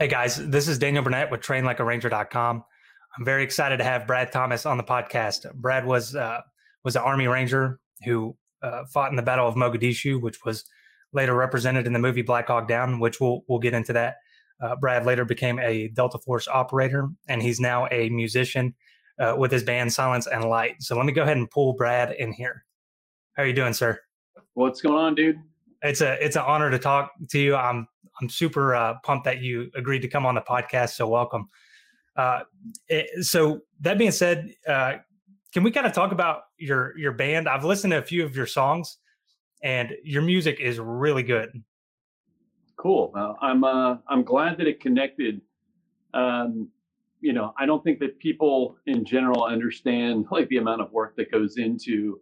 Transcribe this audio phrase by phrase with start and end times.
[0.00, 2.64] Hey guys, this is Daniel Burnett with TrainLikeARanger.com.
[3.18, 5.54] I'm very excited to have Brad Thomas on the podcast.
[5.56, 6.40] Brad was uh,
[6.84, 10.64] was an Army Ranger who uh, fought in the Battle of Mogadishu, which was
[11.12, 14.16] later represented in the movie Black Hawk Down, which we'll we'll get into that.
[14.62, 18.74] Uh, Brad later became a Delta Force operator, and he's now a musician
[19.18, 20.76] uh, with his band Silence and Light.
[20.82, 22.64] So let me go ahead and pull Brad in here.
[23.34, 24.00] How are you doing, sir?
[24.54, 25.36] What's going on, dude?
[25.82, 27.54] It's a it's an honor to talk to you.
[27.54, 27.86] I'm
[28.20, 30.90] I'm super uh, pumped that you agreed to come on the podcast.
[30.90, 31.48] So welcome.
[32.16, 32.40] Uh,
[32.88, 34.94] it, so that being said, uh,
[35.52, 37.48] can we kind of talk about your your band?
[37.48, 38.98] I've listened to a few of your songs,
[39.62, 41.50] and your music is really good.
[42.76, 43.12] Cool.
[43.40, 45.40] I'm uh, I'm glad that it connected.
[46.14, 46.68] Um,
[47.20, 51.16] you know, I don't think that people in general understand like the amount of work
[51.16, 52.20] that goes into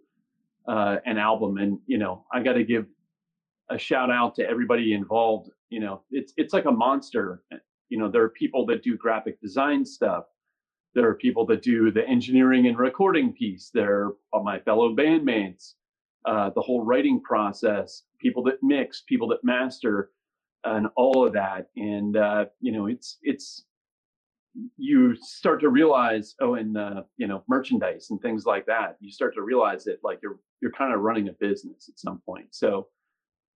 [0.66, 2.86] uh, an album, and you know, I got to give
[3.70, 5.50] a shout out to everybody involved.
[5.70, 7.42] You know, it's it's like a monster.
[7.88, 10.24] You know, there are people that do graphic design stuff.
[10.94, 13.70] There are people that do the engineering and recording piece.
[13.72, 15.74] There are my fellow bandmates.
[16.24, 20.10] Uh, the whole writing process, people that mix, people that master,
[20.64, 21.68] and all of that.
[21.76, 23.64] And uh, you know, it's it's
[24.76, 28.96] you start to realize, oh, and uh, you know, merchandise and things like that.
[29.00, 32.20] You start to realize that like you're you're kind of running a business at some
[32.26, 32.48] point.
[32.50, 32.88] So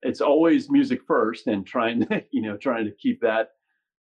[0.03, 3.51] it's always music first and trying to you know trying to keep that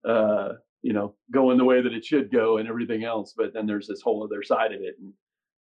[0.08, 0.50] uh
[0.82, 3.88] you know going the way that it should go and everything else but then there's
[3.88, 5.12] this whole other side of it and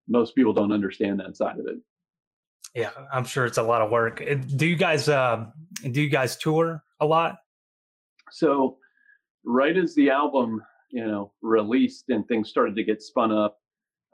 [0.08, 1.78] most people don't understand that side of it.
[2.76, 4.22] Yeah i'm sure it's a lot of work.
[4.56, 5.46] Do you guys uh,
[5.92, 7.38] do you guys tour a lot?
[8.32, 8.78] So
[9.46, 13.58] right as the album you know released and things started to get spun up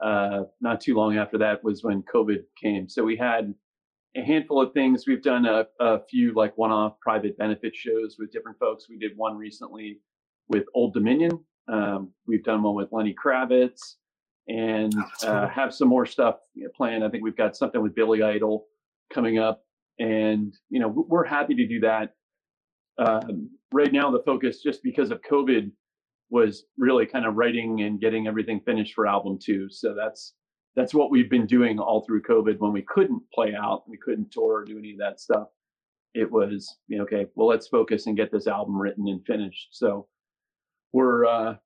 [0.02, 2.88] uh not too long after that was when covid came.
[2.88, 3.52] So we had
[4.16, 5.04] a handful of things.
[5.06, 8.86] We've done a, a few like one-off private benefit shows with different folks.
[8.88, 10.00] We did one recently
[10.48, 11.32] with Old Dominion.
[11.68, 13.94] Um, we've done one with Lenny Kravitz,
[14.48, 16.36] and oh, uh, have some more stuff
[16.76, 17.04] planned.
[17.04, 18.66] I think we've got something with Billy Idol
[19.12, 19.64] coming up,
[19.98, 22.14] and you know we're happy to do that.
[22.98, 25.70] Um, right now, the focus, just because of COVID,
[26.30, 29.68] was really kind of writing and getting everything finished for album two.
[29.70, 30.34] So that's
[30.74, 34.30] that's what we've been doing all through COVID when we couldn't play out, we couldn't
[34.30, 35.48] tour or do any of that stuff.
[36.14, 39.68] It was, you know, okay, well, let's focus and get this album written and finished.
[39.72, 40.06] So
[40.92, 41.56] we're uh,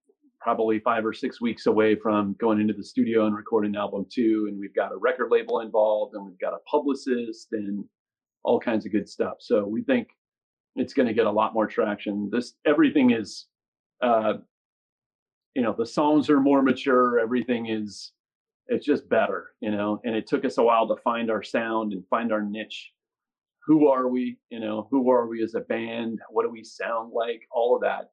[0.40, 4.46] probably five or six weeks away from going into the studio and recording album two.
[4.48, 7.84] And we've got a record label involved and we've got a publicist and
[8.44, 9.36] all kinds of good stuff.
[9.40, 10.08] So we think
[10.76, 12.28] it's going to get a lot more traction.
[12.30, 13.46] This everything is,
[14.02, 14.34] uh,
[15.54, 17.18] you know, the songs are more mature.
[17.18, 18.12] Everything is
[18.68, 20.00] it's just better, you know.
[20.04, 22.92] And it took us a while to find our sound and find our niche.
[23.66, 24.38] Who are we?
[24.50, 26.20] You know, who are we as a band?
[26.30, 27.42] What do we sound like?
[27.50, 28.10] All of that.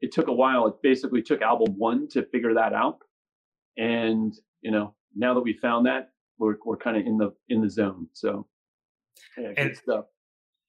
[0.00, 0.66] It took a while.
[0.66, 2.98] It basically took album one to figure that out.
[3.76, 7.60] And you know, now that we found that, we're we're kind of in the in
[7.60, 8.08] the zone.
[8.12, 8.46] So,
[9.38, 10.06] yeah, and, stuff.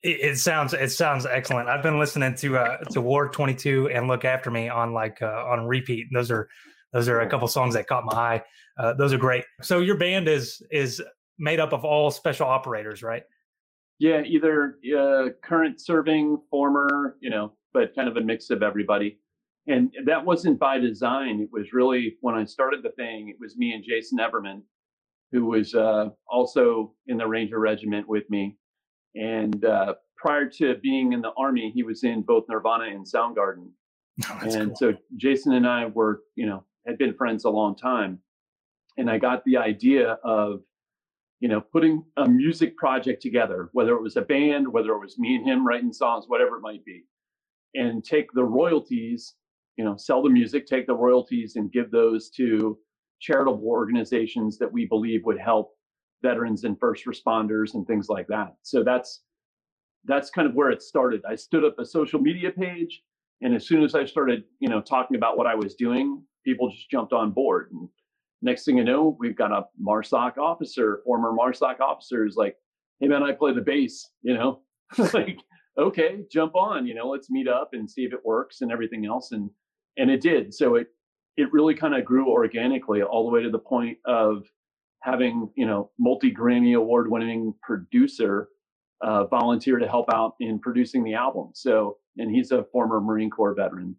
[0.04, 1.70] It, it sounds it sounds excellent.
[1.70, 5.46] I've been listening to uh to War 22 and Look After Me on like uh,
[5.48, 6.08] on repeat.
[6.14, 6.48] Those are
[6.96, 8.44] those are a couple songs that caught my eye.
[8.80, 9.44] Uh, those are great.
[9.62, 11.02] So your band is is
[11.38, 13.24] made up of all special operators, right?
[14.00, 19.20] Yeah, either uh, current serving, former, you know, but kind of a mix of everybody.
[19.68, 21.42] And that wasn't by design.
[21.42, 23.28] It was really when I started the thing.
[23.28, 24.62] It was me and Jason Everman,
[25.34, 28.58] who was uh, also in the Ranger Regiment with me.
[29.16, 33.68] And uh, prior to being in the Army, he was in both Nirvana and Soundgarden.
[34.30, 34.76] Oh, and cool.
[34.78, 38.20] so Jason and I were, you know, had been friends a long time.
[38.98, 39.22] And I mm-hmm.
[39.22, 40.62] got the idea of,
[41.40, 45.20] you know, putting a music project together, whether it was a band, whether it was
[45.20, 47.04] me and him writing songs, whatever it might be,
[47.74, 49.36] and take the royalties,
[49.78, 52.78] you know, sell the music, take the royalties and give those to
[53.20, 55.74] charitable organizations that we believe would help
[56.22, 58.56] veterans and first responders and things like that.
[58.62, 59.22] So that's
[60.06, 61.22] that's kind of where it started.
[61.28, 63.02] I stood up a social media page
[63.42, 66.70] and as soon as I started, you know, talking about what I was doing, people
[66.70, 67.70] just jumped on board.
[67.72, 67.90] And
[68.42, 72.56] next thing you know, we've got a MARSOC officer, former MARSOC officer is like,
[73.00, 74.62] hey man, I play the bass, you know,
[75.14, 75.38] like,
[75.78, 79.06] okay, jump on, you know, let's meet up and see if it works and everything
[79.06, 79.32] else.
[79.32, 79.50] And,
[79.98, 80.54] and it did.
[80.54, 80.88] So it,
[81.38, 84.46] it really kind of grew organically all the way to the point of
[85.02, 88.50] having, you know, multi Grammy award winning producer
[89.02, 91.50] uh, volunteer to help out in producing the album.
[91.54, 93.96] So, and he's a former Marine Corps veteran.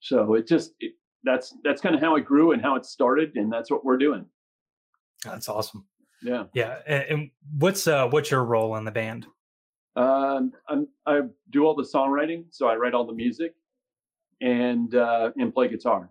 [0.00, 0.92] So it just, it,
[1.24, 3.98] that's that's kind of how it grew and how it started, and that's what we're
[3.98, 4.26] doing.
[5.24, 5.86] That's awesome.
[6.22, 6.78] Yeah, yeah.
[6.86, 9.26] And, and what's uh, what's your role in the band?
[9.96, 13.54] Um, I'm, I do all the songwriting, so I write all the music,
[14.40, 16.10] and uh, and play guitar.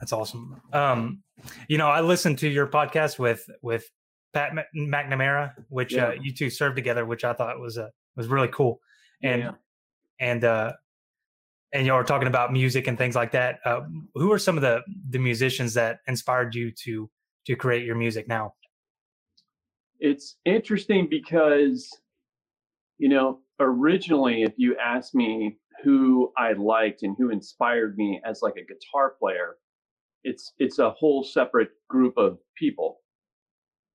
[0.00, 0.60] That's awesome.
[0.72, 1.22] Um,
[1.68, 3.90] you know, I listened to your podcast with with
[4.34, 6.06] Pat McNamara, which uh, yeah.
[6.08, 8.80] uh, you two served together, which I thought was uh, was really cool.
[9.22, 9.52] And yeah.
[10.20, 10.72] and uh,
[11.72, 13.58] and you were talking about music and things like that.
[13.64, 13.80] Uh,
[14.14, 14.80] who are some of the
[15.10, 17.10] the musicians that inspired you to
[17.46, 18.54] to create your music now?
[19.98, 21.88] It's interesting because
[22.98, 28.42] you know originally, if you asked me who I liked and who inspired me as
[28.42, 29.56] like a guitar player,
[30.24, 32.98] it's it's a whole separate group of people.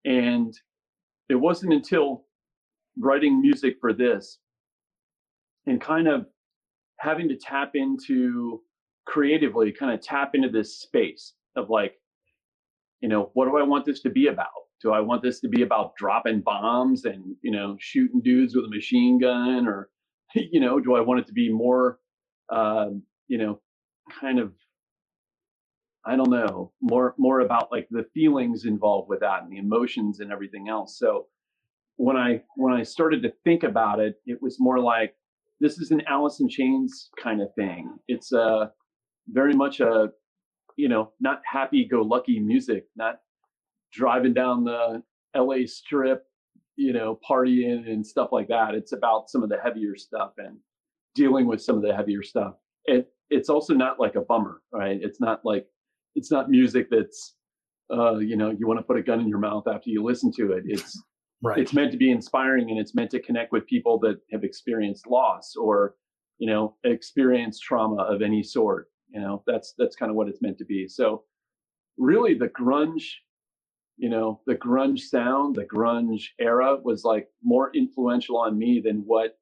[0.05, 0.53] And
[1.29, 2.25] it wasn't until
[2.97, 4.39] writing music for this
[5.67, 6.25] and kind of
[7.01, 8.61] having to tap into
[9.05, 11.95] creatively kind of tap into this space of like
[13.01, 14.47] you know what do i want this to be about
[14.81, 18.65] do i want this to be about dropping bombs and you know shooting dudes with
[18.65, 19.89] a machine gun or
[20.35, 21.99] you know do i want it to be more
[22.53, 22.89] uh,
[23.27, 23.59] you know
[24.19, 24.53] kind of
[26.03, 30.19] I don't know, more more about like the feelings involved with that and the emotions
[30.19, 30.97] and everything else.
[30.97, 31.27] So
[31.97, 35.15] when I when I started to think about it, it was more like
[35.61, 37.95] this is an Alice in Chains kind of thing.
[38.07, 38.65] It's uh,
[39.29, 40.09] very much a
[40.75, 43.19] you know not happy go lucky music, not
[43.93, 45.03] driving down the
[45.35, 46.23] LA Strip,
[46.75, 48.73] you know, partying and stuff like that.
[48.73, 50.57] It's about some of the heavier stuff and
[51.15, 52.55] dealing with some of the heavier stuff.
[52.85, 54.99] It it's also not like a bummer, right?
[55.01, 55.67] It's not like
[56.15, 57.35] it's not music that's
[57.93, 60.31] uh, you know you want to put a gun in your mouth after you listen
[60.37, 60.63] to it.
[60.65, 60.99] It's
[61.41, 61.59] right.
[61.59, 65.07] it's meant to be inspiring and it's meant to connect with people that have experienced
[65.07, 65.95] loss or
[66.39, 68.87] you know experienced trauma of any sort.
[69.09, 70.87] You know that's that's kind of what it's meant to be.
[70.87, 71.23] So
[71.97, 73.05] really, the grunge
[73.97, 79.03] you know the grunge sound the grunge era was like more influential on me than
[79.05, 79.37] what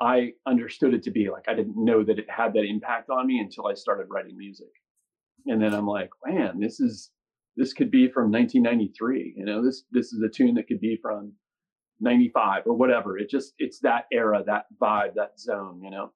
[0.00, 3.26] i understood it to be like i didn't know that it had that impact on
[3.26, 4.70] me until i started writing music
[5.46, 7.10] and then I'm like, man, this is
[7.56, 9.34] this could be from 1993.
[9.36, 11.32] You know, this this is a tune that could be from
[12.00, 13.18] 95 or whatever.
[13.18, 15.80] It just it's that era, that vibe, that zone.
[15.82, 16.12] You know.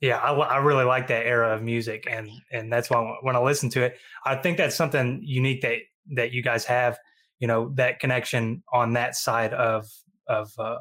[0.00, 3.40] Yeah, I, I really like that era of music, and and that's why when I
[3.40, 5.78] listen to it, I think that's something unique that
[6.14, 6.98] that you guys have.
[7.40, 9.86] You know, that connection on that side of
[10.28, 10.78] of uh,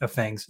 [0.00, 0.46] of things,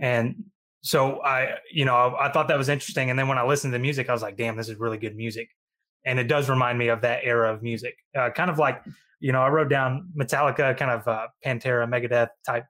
[0.00, 0.44] and
[0.82, 3.08] so I, you know, I, I, thought that was interesting.
[3.08, 4.98] And then when I listened to the music, I was like, damn, this is really
[4.98, 5.48] good music
[6.04, 7.96] and it does remind me of that era of music.
[8.16, 8.82] Uh, kind of like,
[9.20, 12.64] you know, I wrote down Metallica, kind of uh, Pantera, Megadeth type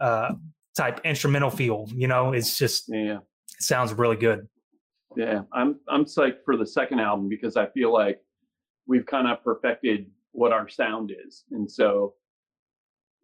[0.00, 0.32] uh,
[0.76, 1.86] type instrumental feel.
[1.94, 4.48] You know, it's just yeah, it sounds really good.
[5.16, 8.20] Yeah, I'm I'm psyched for the second album because I feel like
[8.86, 12.14] we've kind of perfected what our sound is, and so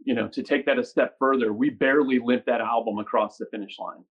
[0.04, 3.46] you know, to take that a step further, we barely limped that album across the
[3.46, 4.04] finish line,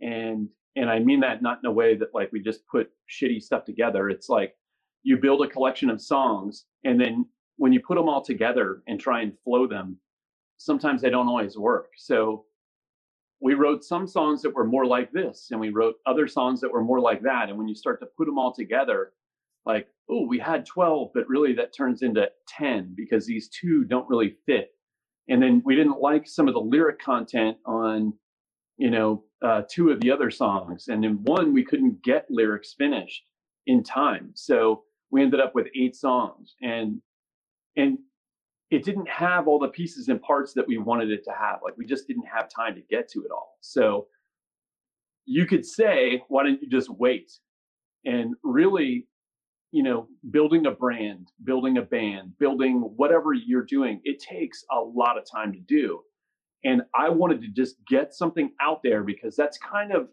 [0.00, 3.42] and and I mean that not in a way that like we just put shitty
[3.42, 4.08] stuff together.
[4.08, 4.54] It's like
[5.02, 7.26] you build a collection of songs and then
[7.56, 9.98] when you put them all together and try and flow them
[10.60, 11.92] sometimes they don't always work.
[11.96, 12.44] So
[13.40, 16.70] we wrote some songs that were more like this and we wrote other songs that
[16.70, 19.12] were more like that and when you start to put them all together
[19.64, 24.08] like oh we had 12 but really that turns into 10 because these two don't
[24.08, 24.72] really fit.
[25.28, 28.12] And then we didn't like some of the lyric content on
[28.76, 32.74] you know uh, two of the other songs and in one we couldn't get lyrics
[32.74, 33.24] finished
[33.66, 34.32] in time.
[34.34, 37.00] So we ended up with eight songs and
[37.76, 37.98] and
[38.70, 41.76] it didn't have all the pieces and parts that we wanted it to have like
[41.76, 43.56] we just didn't have time to get to it all.
[43.60, 44.06] So
[45.26, 47.32] you could say why don't you just wait?
[48.04, 49.06] And really
[49.72, 54.80] you know building a brand building a band building whatever you're doing it takes a
[54.80, 56.00] lot of time to do.
[56.64, 60.08] And i wanted to just get something out there because that's kind of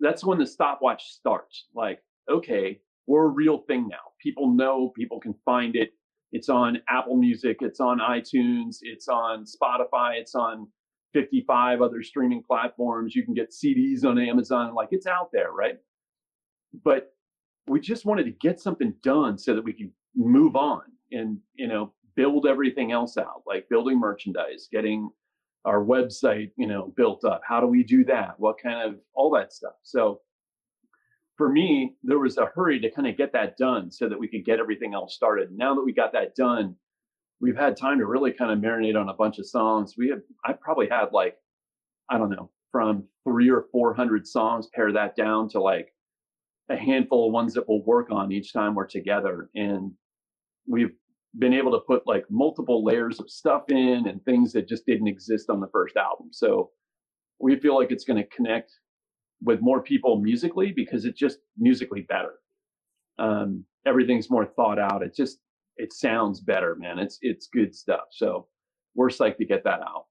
[0.00, 1.66] that's when the stopwatch starts.
[1.74, 4.07] Like okay we're a real thing now.
[4.22, 5.90] People know, people can find it.
[6.32, 10.68] It's on Apple Music, it's on iTunes, it's on Spotify, it's on
[11.14, 13.14] 55 other streaming platforms.
[13.14, 15.76] You can get CDs on Amazon, like it's out there, right?
[16.84, 17.14] But
[17.66, 20.82] we just wanted to get something done so that we could move on
[21.12, 25.08] and, you know, build everything else out, like building merchandise, getting
[25.64, 27.40] our website, you know, built up.
[27.46, 28.34] How do we do that?
[28.38, 29.74] What kind of all that stuff?
[29.82, 30.20] So
[31.38, 34.28] for me, there was a hurry to kind of get that done so that we
[34.28, 35.50] could get everything else started.
[35.52, 36.74] Now that we got that done,
[37.40, 39.94] we've had time to really kind of marinate on a bunch of songs.
[39.96, 41.36] We have, I probably had like,
[42.10, 45.94] I don't know, from three or 400 songs, pare that down to like
[46.70, 49.48] a handful of ones that we'll work on each time we're together.
[49.54, 49.92] And
[50.66, 50.92] we've
[51.38, 55.06] been able to put like multiple layers of stuff in and things that just didn't
[55.06, 56.30] exist on the first album.
[56.32, 56.70] So
[57.38, 58.72] we feel like it's going to connect
[59.42, 62.34] with more people musically because it's just musically better.
[63.18, 65.02] Um, everything's more thought out.
[65.02, 65.38] It just
[65.76, 66.98] it sounds better, man.
[66.98, 68.04] It's it's good stuff.
[68.10, 68.46] So
[68.94, 70.04] we're psyched to get that out.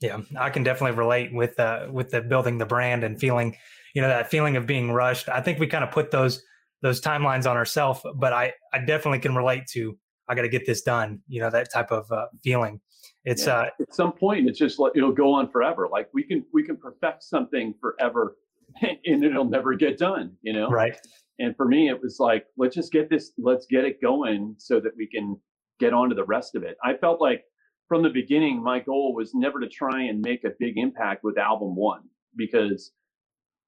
[0.00, 3.56] Yeah, I can definitely relate with uh with the building the brand and feeling,
[3.94, 5.28] you know, that feeling of being rushed.
[5.28, 6.42] I think we kind of put those
[6.82, 9.98] those timelines on ourselves, but I I definitely can relate to
[10.30, 11.20] I got to get this done.
[11.28, 12.80] You know, that type of uh, feeling.
[13.24, 13.54] It's yeah.
[13.54, 15.88] uh at some point it's just like it'll go on forever.
[15.90, 18.36] Like we can we can perfect something forever
[18.82, 20.68] and it'll never get done, you know?
[20.68, 20.98] Right.
[21.38, 24.80] And for me it was like let's just get this let's get it going so
[24.80, 25.38] that we can
[25.78, 26.76] get on to the rest of it.
[26.84, 27.44] I felt like
[27.88, 31.36] from the beginning, my goal was never to try and make a big impact with
[31.38, 32.02] album one
[32.36, 32.92] because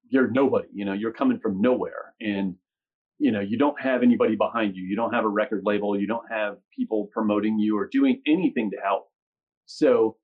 [0.09, 2.55] you're nobody, you know, you're coming from nowhere and,
[3.19, 4.83] you know, you don't have anybody behind you.
[4.83, 5.99] You don't have a record label.
[5.99, 9.07] You don't have people promoting you or doing anything to help.
[9.65, 10.17] So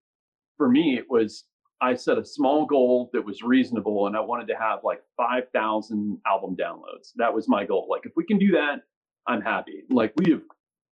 [0.58, 1.46] for me, it was,
[1.81, 6.17] I set a small goal that was reasonable and I wanted to have like 5,000
[6.27, 7.12] album downloads.
[7.15, 7.88] That was my goal.
[7.89, 8.81] Like, if we can do that,
[9.27, 9.84] I'm happy.
[9.89, 10.41] Like, we have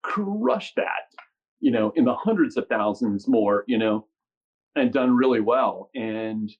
[0.03, 1.07] crushed that
[1.59, 4.05] you know, in the hundreds of thousands more, you know,
[4.75, 5.89] and done really well.
[5.95, 6.51] And,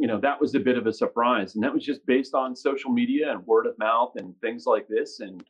[0.00, 1.54] you know, that was a bit of a surprise.
[1.54, 4.88] And that was just based on social media and word of mouth and things like
[4.88, 5.20] this.
[5.20, 5.44] And,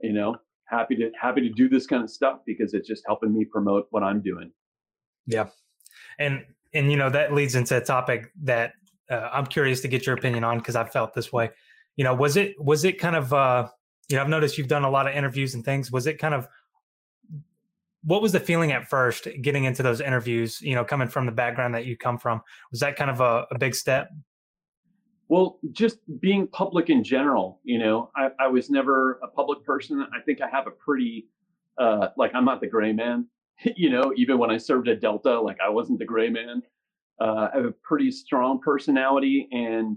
[0.00, 3.34] you know, happy to happy to do this kind of stuff because it's just helping
[3.34, 4.52] me promote what I'm doing.
[5.26, 5.48] Yeah.
[6.18, 8.72] And and you know, that leads into a topic that
[9.10, 11.50] uh, I'm curious to get your opinion on because I felt this way.
[11.96, 13.68] You know, was it was it kind of uh
[14.08, 15.92] you know, I've noticed you've done a lot of interviews and things.
[15.92, 16.48] Was it kind of
[18.02, 21.32] what was the feeling at first getting into those interviews you know coming from the
[21.32, 22.40] background that you come from?
[22.70, 24.10] Was that kind of a, a big step?
[25.28, 30.06] Well just being public in general you know I, I, was never a public person.
[30.12, 31.28] I think i have a pretty
[31.78, 33.26] uh, like i'm not the gray man
[33.76, 36.62] you know even when i served at delta like i wasn't the gray man.
[37.20, 39.96] Uh, i have a pretty strong personality and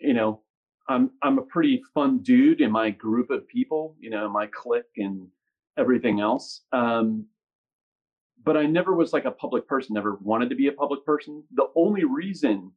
[0.00, 0.42] you know
[0.88, 4.84] i'm i'm a pretty fun dude in my group of people you know my clique
[4.96, 5.26] and
[5.78, 6.62] everything else.
[6.72, 7.26] Um,
[8.44, 11.42] but I never was like a public person, never wanted to be a public person.
[11.54, 12.72] The only reason,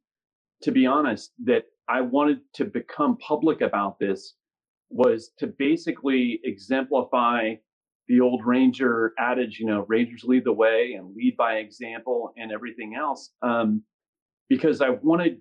[0.64, 4.36] to be honest, that I wanted to become public about this
[4.90, 7.56] was to basically exemplify
[8.08, 12.52] the old Ranger adage, you know, Rangers lead the way and lead by example and
[12.52, 13.32] everything else.
[13.42, 13.84] Um,
[14.50, 15.40] because I wanted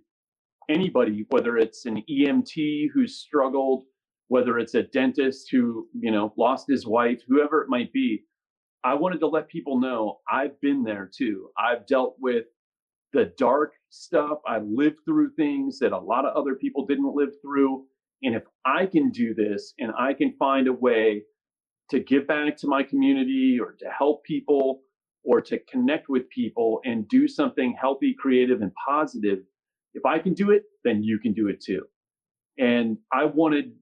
[0.68, 3.84] anybody, whether it's an EMT who's struggled
[4.28, 8.24] whether it's a dentist who, you know, lost his wife, whoever it might be.
[8.84, 11.48] I wanted to let people know I've been there too.
[11.58, 12.46] I've dealt with
[13.12, 14.38] the dark stuff.
[14.46, 17.84] I lived through things that a lot of other people didn't live through.
[18.22, 21.22] And if I can do this and I can find a way
[21.90, 24.82] to give back to my community or to help people
[25.24, 29.40] or to connect with people and do something healthy, creative, and positive,
[29.94, 31.82] if I can do it, then you can do it too.
[32.58, 33.72] And I wanted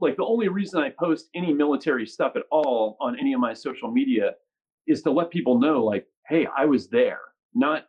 [0.00, 3.52] like the only reason I post any military stuff at all on any of my
[3.52, 4.32] social media
[4.86, 7.20] is to let people know like, hey, I was there.
[7.54, 7.84] Not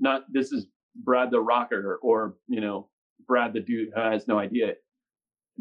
[0.00, 2.88] not this is Brad the rocker or, you know,
[3.26, 4.74] Brad the dude who has no idea.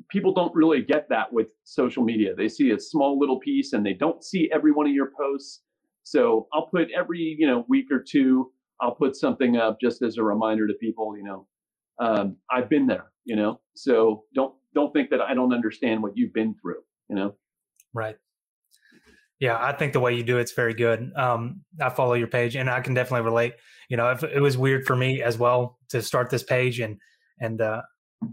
[0.09, 2.33] People don't really get that with social media.
[2.35, 5.61] They see a small little piece and they don't see every one of your posts.
[6.03, 8.51] So I'll put every, you know, week or two,
[8.81, 11.47] I'll put something up just as a reminder to people, you know,
[11.99, 16.17] um, I've been there, you know, so don't don't think that I don't understand what
[16.17, 17.35] you've been through, you know?
[17.93, 18.17] Right.
[19.39, 21.11] Yeah, I think the way you do it's very good.
[21.15, 23.55] Um, I follow your page, and I can definitely relate.
[23.89, 26.99] You know, if, it was weird for me as well to start this page, and
[27.39, 27.81] and uh,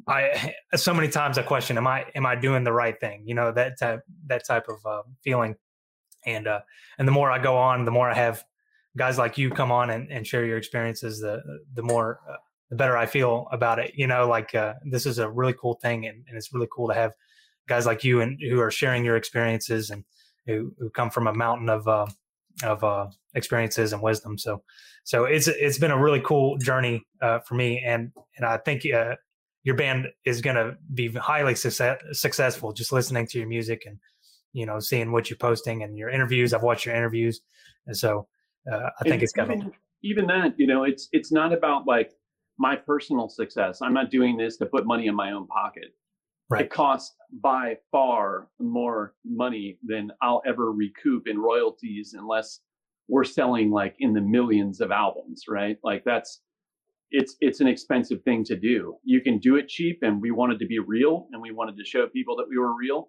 [0.07, 3.23] I so many times I question, am I am I doing the right thing?
[3.25, 5.57] You know, that type that type of uh, feeling,
[6.26, 6.61] and uh,
[6.99, 8.45] and the more I go on, the more I have
[8.95, 11.40] guys like you come on and, and share your experiences, the
[11.73, 12.37] the more uh,
[12.70, 13.92] the better I feel about it.
[13.94, 16.88] You know, like uh, this is a really cool thing, and, and, it's really cool
[16.88, 17.12] to have
[17.68, 20.04] guys like you and who are sharing your experiences and
[20.46, 22.06] who, who come from a mountain of uh,
[22.62, 24.38] of uh, experiences and wisdom.
[24.38, 24.62] So,
[25.04, 28.82] so it's it's been a really cool journey uh, for me, and and I think
[28.92, 29.16] uh,
[29.62, 32.72] your band is going to be highly success, successful.
[32.72, 33.98] Just listening to your music and
[34.52, 36.52] you know seeing what you're posting and your interviews.
[36.52, 37.40] I've watched your interviews,
[37.87, 38.26] and so
[38.70, 39.72] uh, I think and it's coming.
[40.02, 42.12] Even that, you know, it's it's not about like
[42.58, 43.80] my personal success.
[43.82, 45.94] I'm not doing this to put money in my own pocket.
[46.50, 46.64] Right.
[46.64, 52.60] It costs by far more money than I'll ever recoup in royalties unless
[53.06, 55.76] we're selling like in the millions of albums, right?
[55.84, 56.40] Like that's
[57.10, 58.96] it's it's an expensive thing to do.
[59.04, 61.84] You can do it cheap and we wanted to be real and we wanted to
[61.84, 63.08] show people that we were real.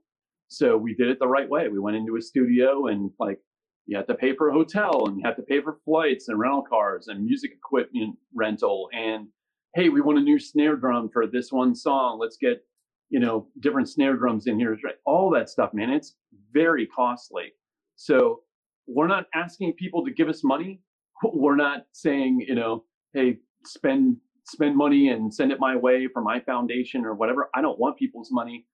[0.49, 1.67] So we did it the right way.
[1.67, 3.39] We went into a studio and like
[3.85, 6.39] you had to pay for a hotel and you had to pay for flights and
[6.39, 9.27] rental cars and music equipment rental and
[9.75, 12.19] hey, we want a new snare drum for this one song.
[12.19, 12.63] Let's get,
[13.09, 14.77] you know, different snare drums in here.
[15.05, 16.15] All that stuff, man, it's
[16.51, 17.53] very costly.
[17.95, 18.41] So
[18.87, 20.81] we're not asking people to give us money.
[21.33, 26.21] We're not saying, you know, hey, spend spend money and send it my way for
[26.21, 27.49] my foundation or whatever.
[27.53, 28.65] I don't want people's money.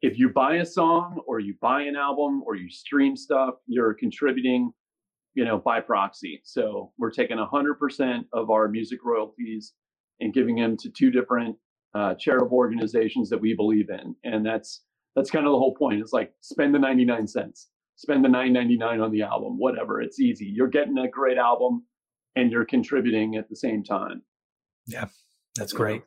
[0.00, 3.94] If you buy a song or you buy an album or you stream stuff, you're
[3.94, 4.70] contributing,
[5.34, 6.40] you know, by proxy.
[6.44, 9.72] So we're taking 100% of our music royalties
[10.20, 11.56] and giving them to two different
[11.94, 14.82] uh, charitable organizations that we believe in, and that's
[15.16, 16.00] that's kind of the whole point.
[16.00, 20.00] It's like spend the 99 cents, spend the 9.99 on the album, whatever.
[20.00, 20.46] It's easy.
[20.46, 21.84] You're getting a great album,
[22.36, 24.22] and you're contributing at the same time.
[24.86, 25.06] Yeah,
[25.56, 26.02] that's great.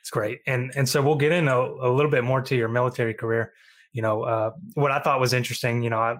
[0.00, 2.68] It's great, and and so we'll get in a, a, little bit more to your
[2.68, 3.52] military career.
[3.92, 5.82] You know, uh, what I thought was interesting.
[5.82, 6.16] You know, I,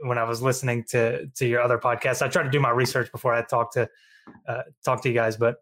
[0.00, 3.10] when I was listening to to your other podcasts, I tried to do my research
[3.12, 3.88] before I talked to
[4.46, 5.56] uh, talk to you guys, but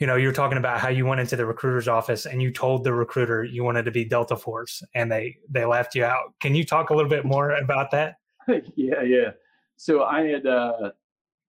[0.00, 2.52] you know, you were talking about how you went into the recruiter's office and you
[2.52, 6.34] told the recruiter you wanted to be Delta Force and they they left you out.
[6.40, 8.16] Can you talk a little bit more about that?
[8.76, 9.30] yeah, yeah.
[9.76, 10.90] So I had uh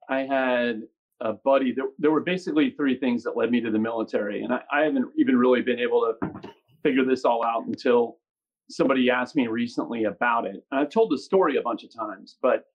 [0.10, 0.84] I had
[1.22, 4.54] a buddy there, there were basically three things that led me to the military and
[4.54, 6.52] I, I haven't even really been able to
[6.84, 8.18] figure this all out until
[8.70, 10.64] somebody asked me recently about it.
[10.72, 12.66] And I've told the story a bunch of times, but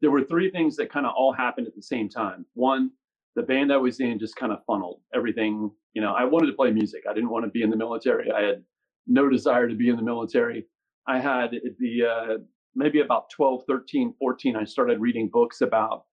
[0.00, 2.46] there were three things that kind of all happened at the same time.
[2.54, 2.90] One,
[3.36, 5.70] the band I was in just kind of funneled everything.
[5.94, 7.02] You know, I wanted to play music.
[7.08, 8.30] I didn't want to be in the military.
[8.30, 8.64] I had
[9.06, 10.66] no desire to be in the military.
[11.06, 12.38] I had the uh,
[12.74, 16.04] maybe about 12, 13, 14, I started reading books about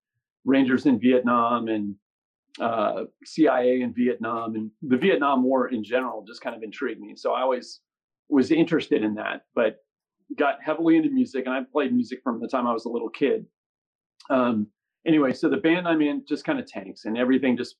[0.45, 1.95] Rangers in Vietnam and
[2.59, 7.15] uh, CIA in Vietnam and the Vietnam War in general just kind of intrigued me.
[7.15, 7.81] So I always
[8.29, 9.77] was interested in that, but
[10.37, 13.09] got heavily into music and I played music from the time I was a little
[13.09, 13.45] kid.
[14.29, 14.67] Um,
[15.05, 17.75] anyway, so the band I'm in just kind of tanks and everything just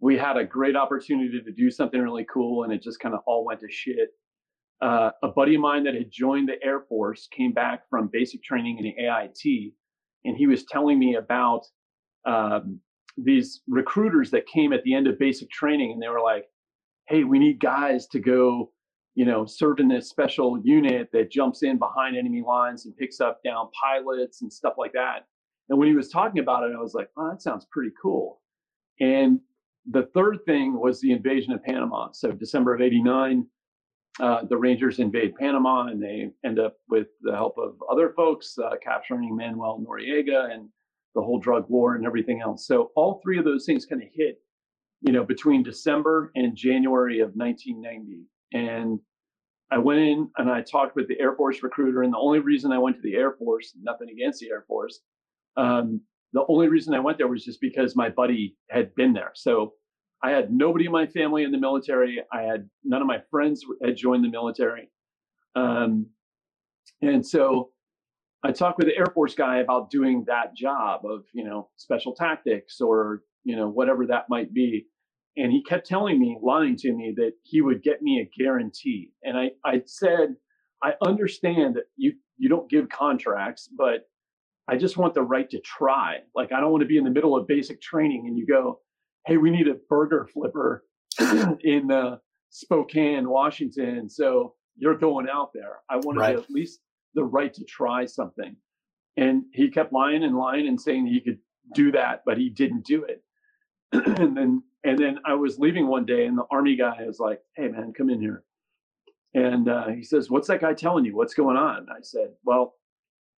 [0.00, 3.20] we had a great opportunity to do something really cool and it just kind of
[3.26, 4.10] all went to shit.
[4.82, 8.42] Uh, a buddy of mine that had joined the Air Force came back from basic
[8.42, 9.72] training in the AIT,
[10.24, 11.62] and he was telling me about
[12.26, 12.78] um,
[13.16, 16.44] these recruiters that came at the end of basic training, and they were like,
[17.08, 18.70] "Hey, we need guys to go,
[19.14, 23.18] you know, serve in this special unit that jumps in behind enemy lines and picks
[23.18, 25.26] up down pilots and stuff like that."
[25.68, 28.40] And when he was talking about it, I was like, oh, that sounds pretty cool.
[29.00, 29.40] And
[29.90, 32.10] the third thing was the invasion of Panama.
[32.12, 33.46] So December of 89,
[34.20, 38.58] uh, the Rangers invade Panama and they end up with the help of other folks
[38.58, 40.68] uh, capturing Manuel Noriega and
[41.14, 42.66] the whole drug war and everything else.
[42.66, 44.38] So all three of those things kind of hit,
[45.02, 48.24] you know, between December and January of 1990.
[48.52, 49.00] And
[49.70, 52.02] I went in and I talked with the Air Force recruiter.
[52.02, 55.00] And the only reason I went to the Air Force, nothing against the Air Force,
[55.56, 56.00] um,
[56.32, 59.32] the only reason I went there was just because my buddy had been there.
[59.34, 59.74] So
[60.22, 62.22] I had nobody in my family in the military.
[62.32, 64.90] I had none of my friends had joined the military.
[65.54, 66.06] Um,
[67.00, 67.70] and so
[68.42, 72.14] I talked with the Air Force guy about doing that job of, you know, special
[72.14, 74.86] tactics or, you know, whatever that might be.
[75.36, 79.12] And he kept telling me, lying to me, that he would get me a guarantee.
[79.22, 80.36] And I, I said,
[80.82, 84.08] I understand that you you don't give contracts, but
[84.68, 86.18] I just want the right to try.
[86.34, 88.80] Like I don't want to be in the middle of basic training and you go,
[89.26, 90.84] "Hey, we need a burger flipper
[91.62, 92.18] in uh,
[92.50, 95.78] Spokane, Washington." So you're going out there.
[95.88, 96.36] I wanted right.
[96.36, 96.80] at least
[97.14, 98.56] the right to try something.
[99.16, 101.38] And he kept lying and lying and saying he could
[101.74, 103.22] do that, but he didn't do it.
[103.92, 107.40] and then and then I was leaving one day and the army guy was like,
[107.56, 108.44] "Hey man, come in here."
[109.34, 111.16] And uh, he says, "What's that guy telling you?
[111.16, 112.74] What's going on?" I said, "Well,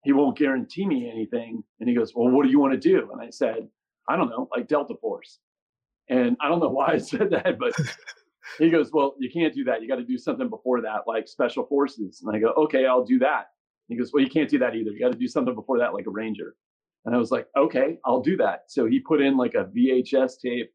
[0.05, 1.63] he won't guarantee me anything.
[1.81, 3.11] And he goes, Well, what do you want to do?
[3.13, 3.69] And I said,
[4.09, 5.41] I don't know, like Delta Force.
[6.09, 7.75] And I don't know why I said that, but
[8.59, 9.83] he goes, Well, you can't do that.
[9.83, 12.23] You got to do something before that, like special forces.
[12.25, 13.49] And I go, Okay, I'll do that.
[13.89, 14.91] he goes, Well, you can't do that either.
[14.91, 16.55] You got to do something before that, like a ranger.
[17.05, 18.65] And I was like, Okay, I'll do that.
[18.69, 20.71] So he put in like a VHS tape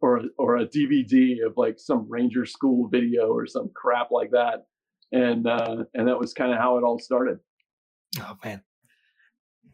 [0.00, 4.66] or or a DVD of like some ranger school video or some crap like that.
[5.12, 7.38] And uh, and that was kind of how it all started.
[8.20, 8.62] Oh man.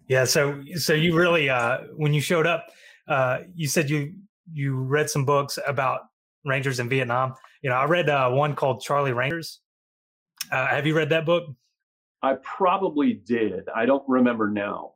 [0.09, 2.67] Yeah, so so you really uh when you showed up,
[3.09, 4.15] uh you said you
[4.53, 6.01] you read some books about
[6.45, 7.35] Rangers in Vietnam.
[7.63, 9.61] You know, I read uh, one called Charlie Rangers.
[10.51, 11.45] Uh, have you read that book?
[12.23, 13.69] I probably did.
[13.75, 14.95] I don't remember now.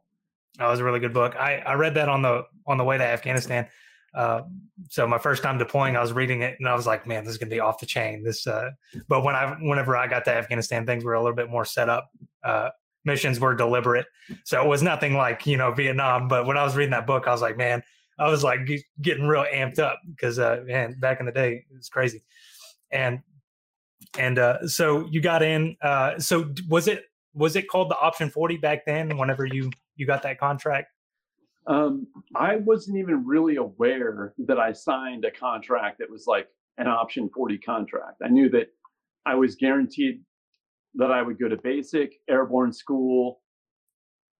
[0.59, 1.37] That was a really good book.
[1.37, 3.69] I, I read that on the on the way to Afghanistan.
[4.15, 4.43] Uh,
[4.89, 7.33] so my first time deploying, I was reading it and I was like, man, this
[7.33, 8.23] is gonna be off the chain.
[8.23, 8.71] This, uh,
[9.09, 11.89] but when I whenever I got to Afghanistan, things were a little bit more set
[11.89, 12.11] up.
[12.43, 12.71] Uh,
[13.07, 14.07] missions were deliberate.
[14.45, 16.29] So it was nothing like, you know, Vietnam.
[16.29, 17.83] But when I was reading that book, I was like, man,
[18.19, 18.61] I was like
[19.01, 22.23] getting real amped up because uh, man, back in the day, it was crazy.
[22.91, 23.21] And
[24.19, 25.77] and uh, so you got in.
[25.81, 29.17] Uh, so was it was it called the option forty back then?
[29.17, 30.89] Whenever you you got that contract.
[31.67, 36.47] Um, I wasn't even really aware that I signed a contract that was like
[36.79, 38.23] an option 40 contract.
[38.25, 38.69] I knew that
[39.25, 40.21] I was guaranteed
[40.97, 43.41] that I would go to basic airborne school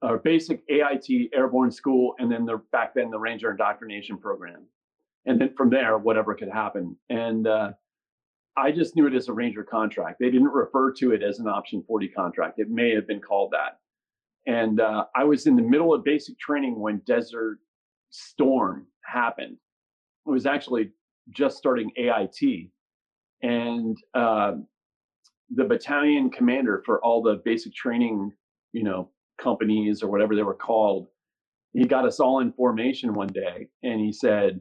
[0.03, 4.67] or basic AIT airborne school, and then the back then the Ranger indoctrination program.
[5.27, 6.97] And then from there, whatever could happen.
[7.09, 7.73] And uh,
[8.57, 10.19] I just knew it as a Ranger contract.
[10.21, 12.59] They didn't refer to it as an option 40 contract.
[12.59, 13.81] It may have been called that.
[14.47, 17.59] And uh, I was in the middle of basic training when Desert
[18.11, 19.57] Storm happened.
[20.27, 20.91] It was actually
[21.31, 22.71] just starting AIT.
[23.43, 24.53] And uh,
[25.55, 28.33] the battalion commander for all the basic training,
[28.73, 31.09] you know, companies or whatever they were called,
[31.73, 34.61] he got us all in formation one day and he said,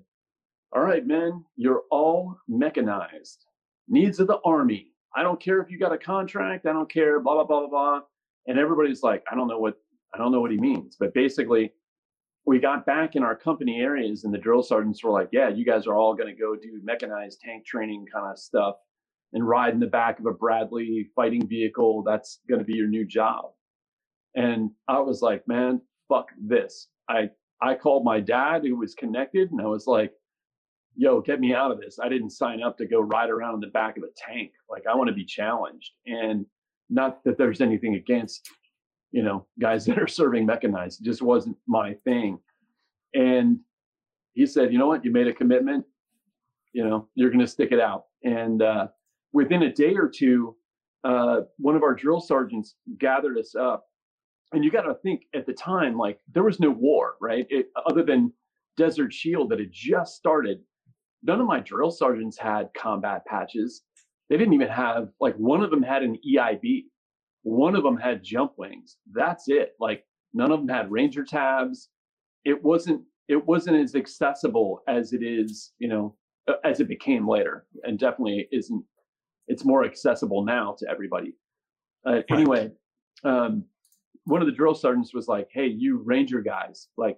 [0.76, 3.46] All right, men, you're all mechanized.
[3.88, 4.92] Needs of the army.
[5.16, 7.70] I don't care if you got a contract, I don't care, blah, blah, blah, blah,
[7.70, 8.02] blah.
[8.48, 9.76] And everybody's like, I don't know what
[10.14, 10.96] I don't know what he means.
[11.00, 11.72] But basically,
[12.46, 15.66] we got back in our company areas and the drill sergeants were like, Yeah, you
[15.66, 18.76] guys are all gonna go do mechanized tank training kind of stuff
[19.36, 22.02] and ride in the back of a Bradley fighting vehicle.
[22.04, 23.52] That's gonna be your new job.
[24.36, 26.88] And I was like, man, fuck this.
[27.10, 27.30] I
[27.62, 30.14] I called my dad who was connected and I was like,
[30.96, 32.00] yo, get me out of this.
[32.02, 34.52] I didn't sign up to go ride around in the back of a tank.
[34.70, 35.92] Like I want to be challenged.
[36.06, 36.46] And
[36.90, 38.50] not that there's anything against,
[39.12, 41.02] you know, guys that are serving mechanized.
[41.02, 42.40] It just wasn't my thing.
[43.14, 43.60] And
[44.34, 45.86] he said, you know what, you made a commitment,
[46.74, 48.06] you know, you're gonna stick it out.
[48.24, 48.88] And uh,
[49.36, 50.56] within a day or two,
[51.04, 53.86] uh, one of our drill sergeants gathered us up.
[54.54, 57.46] And you got to think at the time like there was no war right?
[57.50, 58.32] It, other than
[58.78, 60.60] desert shield that had just started
[61.24, 63.84] none of my drill sergeants had combat patches.
[64.30, 66.86] They didn't even have like one of them had an eib
[67.44, 68.98] one of them had jump wings.
[69.14, 69.74] That's it.
[69.80, 71.90] Like none of them had ranger tabs.
[72.46, 76.16] It wasn't it wasn't as accessible as it is you know
[76.64, 78.84] as it became later and definitely isn't
[79.48, 81.36] it's more accessible now to everybody
[82.06, 82.72] uh, anyway
[83.24, 83.66] um,
[84.26, 87.18] one of the drill sergeants was like, "Hey, you Ranger guys, like,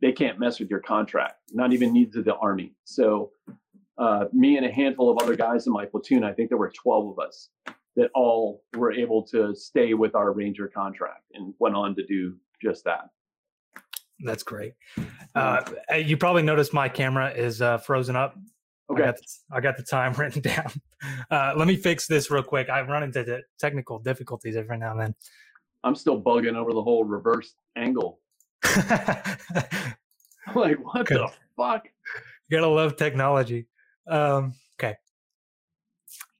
[0.00, 1.34] they can't mess with your contract.
[1.52, 3.30] Not even needs of the Army." So,
[3.98, 6.70] uh, me and a handful of other guys in my platoon, I think there were
[6.70, 7.50] twelve of us,
[7.96, 12.36] that all were able to stay with our Ranger contract and went on to do
[12.62, 13.10] just that.
[14.22, 14.74] That's great.
[15.34, 15.62] Uh,
[15.96, 18.36] you probably noticed my camera is uh, frozen up.
[18.90, 19.02] Okay.
[19.02, 19.22] I got, the,
[19.52, 20.72] I got the time written down.
[21.30, 22.68] Uh, let me fix this real quick.
[22.68, 25.14] I run into the technical difficulties every now and then.
[25.84, 28.20] I'm still bugging over the whole reverse angle.
[30.54, 31.18] like, what Good.
[31.18, 31.88] the fuck?
[32.48, 33.66] You gotta love technology.
[34.08, 34.96] Um, okay.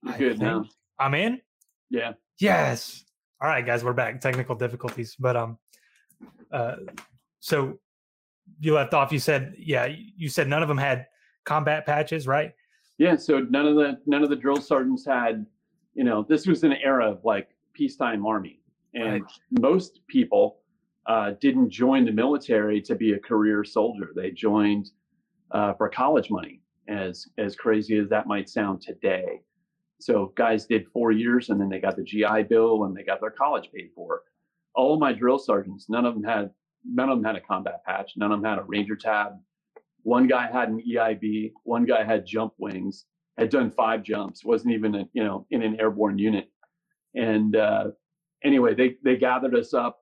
[0.03, 0.65] You're good now.
[0.99, 1.41] I'm in?
[1.89, 2.13] Yeah.
[2.39, 3.05] Yes.
[3.41, 4.21] All right, guys, we're back.
[4.21, 5.17] Technical difficulties.
[5.19, 5.59] But um
[6.53, 6.77] uh
[7.39, 7.79] so
[8.59, 11.07] you left off, you said, yeah, you said none of them had
[11.51, 12.55] combat patches, right?
[12.99, 15.47] Yeah, so none of the none of the drill sergeants had,
[15.95, 18.61] you know, this was an era of like peacetime army
[18.95, 19.23] and right.
[19.61, 20.59] most people
[21.07, 24.11] uh, didn't join the military to be a career soldier.
[24.15, 24.91] They joined
[25.51, 29.41] uh, for college money, as as crazy as that might sound today.
[30.01, 33.21] So guys did four years, and then they got the GI Bill, and they got
[33.21, 34.23] their college paid for.
[34.75, 36.51] All of my drill sergeants, none of them had
[36.85, 38.13] none of them had a combat patch.
[38.17, 39.33] None of them had a Ranger tab.
[40.03, 41.53] One guy had an EIB.
[41.65, 43.07] One guy had jump wings.
[43.39, 44.45] Had done five jumps.
[44.45, 46.51] wasn't even a, you know in an airborne unit,
[47.15, 47.89] and uh,
[48.45, 50.01] anyway, they they gathered us up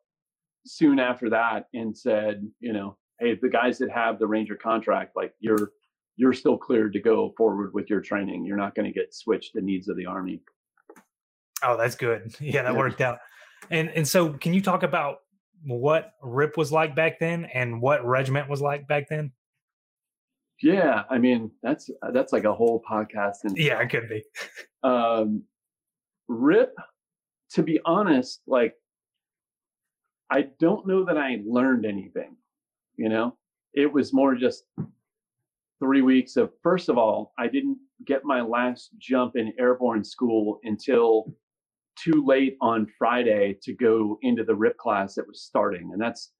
[0.67, 5.17] soon after that and said, you know, hey, the guys that have the Ranger contract,
[5.17, 5.73] like you're
[6.17, 8.45] you're still cleared to go forward with your training.
[8.45, 10.41] You're not going to get switched to needs of the army.
[11.63, 12.35] Oh, that's good.
[12.41, 12.79] Yeah, that yeah.
[12.79, 13.19] worked out.
[13.71, 15.19] And and so, can you talk about
[15.65, 19.33] what RIP was like back then and what regiment was like back then?
[20.62, 23.44] Yeah, I mean that's that's like a whole podcast.
[23.44, 24.23] And yeah, it could be.
[24.83, 25.42] Um,
[26.29, 26.75] RIP
[27.51, 28.75] to be honest, like
[30.31, 32.37] I don't know that I learned anything.
[32.97, 33.37] You know,
[33.75, 34.64] it was more just
[35.81, 40.61] three weeks of first of all, I didn't get my last jump in airborne school
[40.64, 41.35] until
[41.97, 45.90] too late on Friday to go into the RIP class that was starting.
[45.92, 46.33] And that's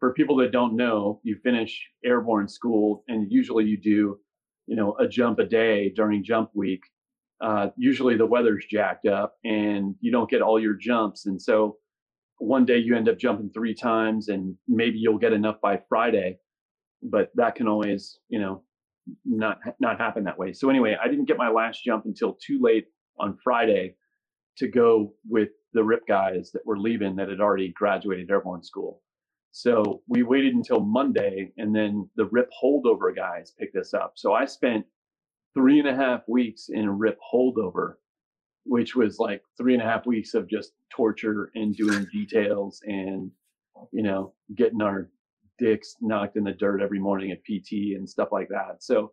[0.00, 4.18] for people that don't know, you finish airborne school and usually you do,
[4.66, 6.82] you know, a jump a day during jump week
[7.40, 11.26] uh, usually the weather's jacked up and you don't get all your jumps.
[11.26, 11.78] And so
[12.38, 16.38] one day you end up jumping three times and maybe you'll get enough by Friday.
[17.02, 18.62] but that can always, you know,
[19.24, 20.52] not not happen that way.
[20.52, 22.86] So anyway, I didn't get my last jump until too late
[23.18, 23.96] on Friday
[24.58, 29.00] to go with the RIP guys that were leaving that had already graduated airborne school.
[29.52, 34.12] So we waited until Monday, and then the RIP holdover guys picked us up.
[34.16, 34.86] So I spent
[35.54, 37.94] three and a half weeks in RIP holdover,
[38.64, 43.30] which was like three and a half weeks of just torture and doing details and
[43.92, 45.10] you know getting our
[45.58, 48.76] dicks knocked in the dirt every morning at PT and stuff like that.
[48.82, 49.12] So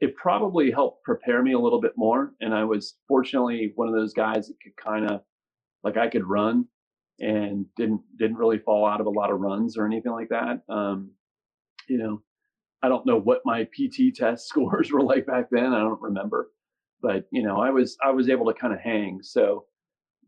[0.00, 2.34] it probably helped prepare me a little bit more.
[2.40, 5.22] And I was fortunately one of those guys that could kind of
[5.84, 6.66] like I could run
[7.20, 10.62] and didn't didn't really fall out of a lot of runs or anything like that.
[10.68, 11.12] Um,
[11.88, 12.22] you know,
[12.82, 15.72] I don't know what my PT test scores were like back then.
[15.72, 16.50] I don't remember,
[17.00, 19.20] but you know, I was I was able to kind of hang.
[19.22, 19.66] So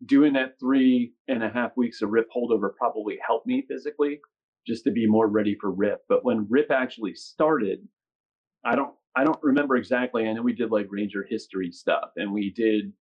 [0.05, 4.20] doing that three and a half weeks of rip holdover probably helped me physically
[4.66, 6.03] just to be more ready for rip.
[6.09, 7.87] But when rip actually started,
[8.64, 10.27] I don't I don't remember exactly.
[10.27, 12.92] I know we did like ranger history stuff and we did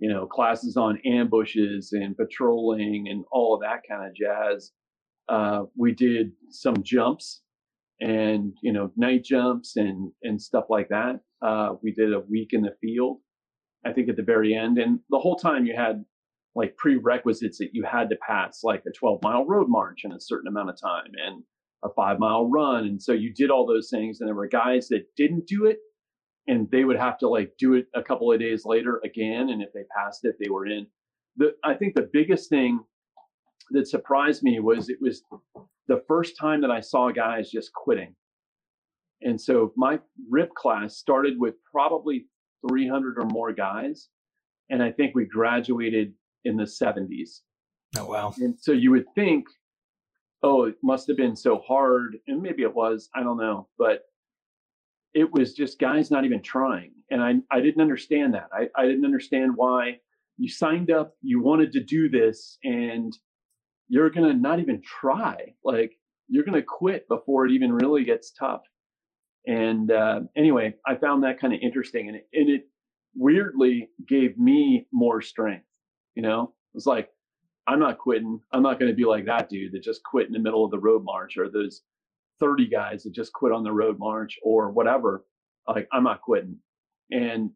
[0.00, 4.72] you know, classes on ambushes and patrolling and all of that kind of jazz.
[5.28, 7.42] Uh, we did some jumps
[8.00, 11.20] and you know night jumps and and stuff like that.
[11.42, 13.18] Uh, we did a week in the field,
[13.86, 16.04] I think at the very end, and the whole time you had
[16.56, 20.20] like prerequisites that you had to pass, like a 12 mile road march in a
[20.20, 21.44] certain amount of time and
[21.84, 24.20] a five mile run, and so you did all those things.
[24.20, 25.78] And there were guys that didn't do it
[26.46, 29.62] and they would have to like do it a couple of days later again and
[29.62, 30.86] if they passed it they were in.
[31.36, 32.80] The i think the biggest thing
[33.70, 35.22] that surprised me was it was
[35.88, 38.14] the first time that i saw guys just quitting.
[39.22, 39.98] And so my
[40.30, 42.24] rip class started with probably
[42.66, 44.08] 300 or more guys
[44.70, 46.12] and i think we graduated
[46.44, 47.40] in the 70s
[47.98, 48.32] oh wow.
[48.38, 49.46] And so you would think
[50.42, 54.02] oh it must have been so hard and maybe it was i don't know but
[55.14, 56.92] it was just guys not even trying.
[57.10, 58.48] And I, I didn't understand that.
[58.52, 59.98] I, I didn't understand why
[60.38, 63.12] you signed up, you wanted to do this, and
[63.88, 65.54] you're going to not even try.
[65.64, 65.92] Like,
[66.28, 68.62] you're going to quit before it even really gets tough.
[69.46, 72.08] And uh, anyway, I found that kind of interesting.
[72.08, 72.68] And it, and it
[73.14, 75.66] weirdly gave me more strength.
[76.14, 77.08] You know, it was like,
[77.66, 78.40] I'm not quitting.
[78.52, 80.70] I'm not going to be like that dude that just quit in the middle of
[80.70, 81.82] the road march or those
[82.40, 85.24] 30 guys that just quit on the road march or whatever,
[85.68, 86.56] like I'm not quitting.
[87.10, 87.50] And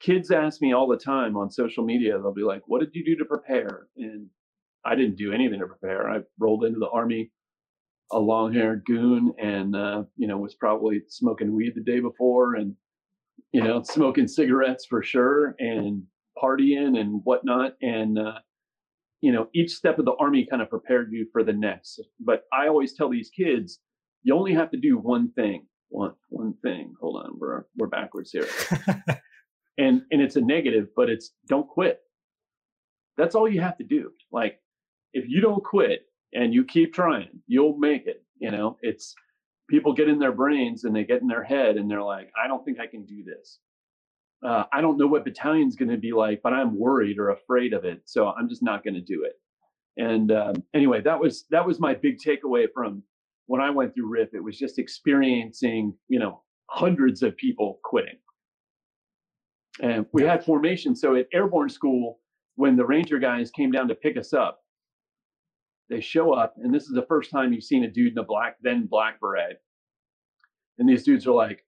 [0.00, 3.04] kids ask me all the time on social media, they'll be like, What did you
[3.04, 3.88] do to prepare?
[3.96, 4.26] And
[4.84, 6.08] I didn't do anything to prepare.
[6.08, 7.30] I rolled into the army
[8.10, 12.54] a long haired goon and, uh, you know, was probably smoking weed the day before
[12.54, 12.74] and,
[13.52, 16.02] you know, smoking cigarettes for sure and
[16.42, 17.74] partying and whatnot.
[17.82, 18.38] And, uh,
[19.20, 22.00] you know, each step of the army kind of prepared you for the next.
[22.20, 23.80] But I always tell these kids,
[24.22, 25.66] you only have to do one thing.
[25.88, 26.94] One one thing.
[27.00, 28.46] Hold on, we're we're backwards here.
[29.78, 32.00] and and it's a negative, but it's don't quit.
[33.16, 34.12] That's all you have to do.
[34.30, 34.60] Like
[35.12, 36.02] if you don't quit
[36.34, 38.22] and you keep trying, you'll make it.
[38.38, 39.14] You know, it's
[39.68, 42.48] people get in their brains and they get in their head and they're like, I
[42.48, 43.58] don't think I can do this.
[44.44, 47.72] Uh, I don't know what battalion's going to be like, but I'm worried or afraid
[47.72, 49.34] of it, so I'm just not going to do it.
[49.96, 53.02] And um, anyway, that was that was my big takeaway from
[53.48, 58.18] when I went through RIP, it was just experiencing, you know, hundreds of people quitting.
[59.80, 60.94] And we had formation.
[60.94, 62.20] So at airborne school,
[62.56, 64.60] when the ranger guys came down to pick us up,
[65.88, 68.22] they show up, and this is the first time you've seen a dude in a
[68.22, 69.62] black, then black beret.
[70.78, 71.64] And these dudes are like,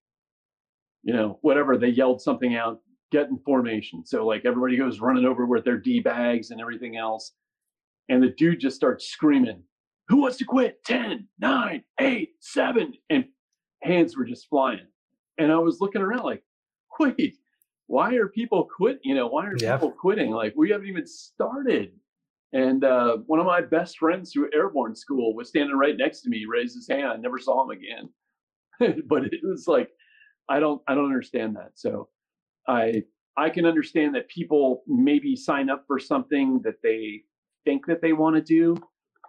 [1.02, 4.04] you know, whatever, they yelled something out, get in formation.
[4.04, 7.32] So like everybody goes running over with their D bags and everything else.
[8.10, 9.62] And the dude just starts screaming,
[10.10, 10.84] who wants to quit?
[10.84, 12.92] 10, 9, 8, 7.
[13.10, 13.24] And
[13.82, 14.86] hands were just flying.
[15.38, 16.42] And I was looking around like,
[16.98, 17.36] wait,
[17.86, 18.98] why are people quit?
[19.04, 19.76] You know, why are yeah.
[19.76, 20.32] people quitting?
[20.32, 21.92] Like, we haven't even started.
[22.52, 26.28] And uh, one of my best friends through airborne school was standing right next to
[26.28, 27.06] me, raised his hand.
[27.06, 29.04] I never saw him again.
[29.08, 29.90] but it was like,
[30.48, 31.70] I don't, I don't understand that.
[31.76, 32.08] So
[32.66, 33.04] I,
[33.36, 37.20] I can understand that people maybe sign up for something that they
[37.64, 38.76] think that they want to do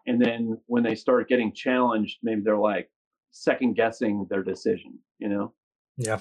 [0.07, 2.89] and then when they start getting challenged maybe they're like
[3.31, 5.53] second guessing their decision you know?
[5.97, 6.19] Yeah.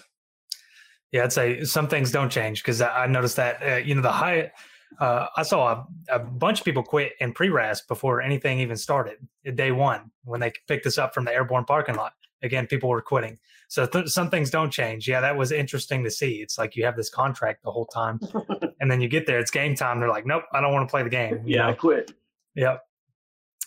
[1.12, 4.02] Yeah i'd say some things don't change because I, I, noticed that uh, you know
[4.02, 4.52] the high
[5.00, 9.16] uh, i saw a, a, bunch of people quit in pre-RASP before anything even started
[9.54, 12.12] day one when they picked us up from the airborne parking lot.
[12.42, 13.38] Again people were quitting.
[13.68, 15.08] So th- some things don't change.
[15.08, 16.42] Yeah that was interesting to see.
[16.42, 18.20] It's like you have this contract the whole time
[18.80, 20.00] and then you get there it's game time.
[20.00, 21.68] They're like nope i don't want to play the game yeah know?
[21.68, 22.12] i quit.
[22.54, 22.82] Yep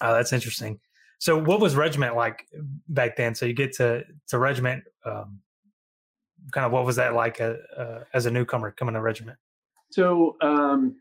[0.01, 0.79] Oh, that's interesting.
[1.19, 2.45] So, what was regiment like
[2.89, 3.35] back then?
[3.35, 4.83] So, you get to to regiment.
[5.05, 5.39] Um,
[6.51, 9.37] kind of what was that like uh, uh, as a newcomer coming to regiment?
[9.91, 10.95] So, um,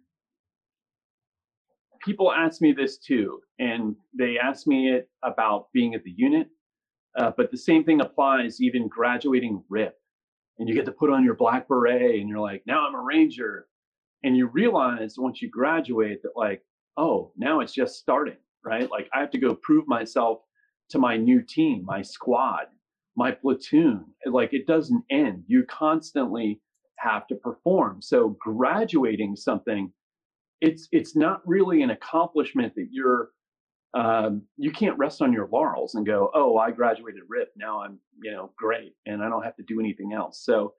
[2.05, 6.49] people ask me this too, and they ask me it about being at the unit.
[7.17, 9.95] Uh, but the same thing applies even graduating RIP,
[10.59, 13.03] and you get to put on your black beret, and you're like, now I'm a
[13.03, 13.67] ranger,
[14.25, 16.63] and you realize once you graduate that like,
[16.97, 18.90] oh, now it's just starting, right?
[18.90, 20.40] Like I have to go prove myself
[20.90, 22.66] to my new team, my squad,
[23.16, 24.05] my platoon.
[24.27, 25.44] Like it doesn't end.
[25.46, 26.61] You constantly
[26.98, 28.03] have to perform.
[28.03, 29.92] So graduating something
[30.62, 33.31] it's it's not really an accomplishment that you're
[33.94, 37.51] um, you can't rest on your laurels and go, oh, I graduated RIP.
[37.57, 40.42] Now I'm, you know, great, and I don't have to do anything else.
[40.42, 40.72] So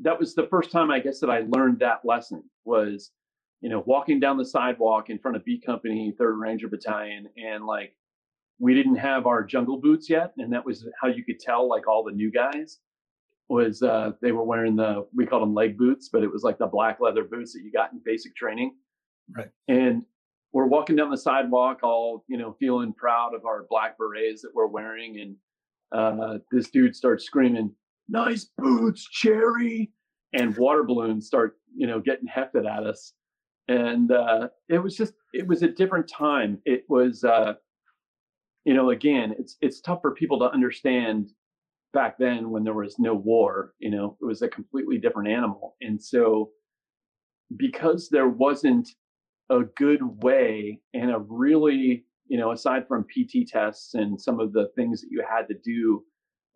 [0.00, 3.12] that was the first time I guess that I learned that lesson was,
[3.60, 7.64] you know, walking down the sidewalk in front of B Company, Third Ranger Battalion, and
[7.64, 7.94] like
[8.58, 11.86] we didn't have our jungle boots yet, and that was how you could tell like
[11.88, 12.78] all the new guys
[13.48, 16.58] was uh, they were wearing the we called them leg boots, but it was like
[16.58, 18.74] the black leather boots that you got in basic training.
[19.36, 19.48] Right.
[19.68, 20.04] And
[20.52, 24.52] we're walking down the sidewalk, all you know, feeling proud of our black berets that
[24.54, 25.36] we're wearing, and
[25.92, 27.72] uh, this dude starts screaming,
[28.08, 29.90] "Nice boots, Cherry!"
[30.32, 33.12] And water balloons start, you know, getting hefted at us,
[33.68, 36.58] and uh, it was just, it was a different time.
[36.64, 37.54] It was, uh,
[38.64, 41.30] you know, again, it's it's tough for people to understand
[41.94, 45.76] back then when there was no war you know it was a completely different animal
[45.80, 46.50] and so
[47.56, 48.88] because there wasn't
[49.50, 54.52] a good way and a really you know aside from pt tests and some of
[54.52, 56.02] the things that you had to do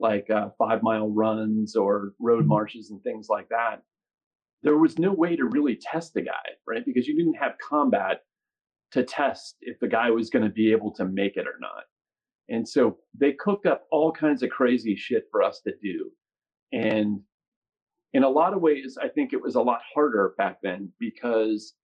[0.01, 2.49] like uh, five mile runs or road mm-hmm.
[2.49, 3.83] marches and things like that
[4.63, 6.33] there was no way to really test the guy
[6.67, 8.21] right because you didn't have combat
[8.91, 11.85] to test if the guy was going to be able to make it or not
[12.49, 16.11] and so they cooked up all kinds of crazy shit for us to do.
[16.73, 17.21] And
[18.15, 21.75] in a lot of ways, I think it was a lot harder back then because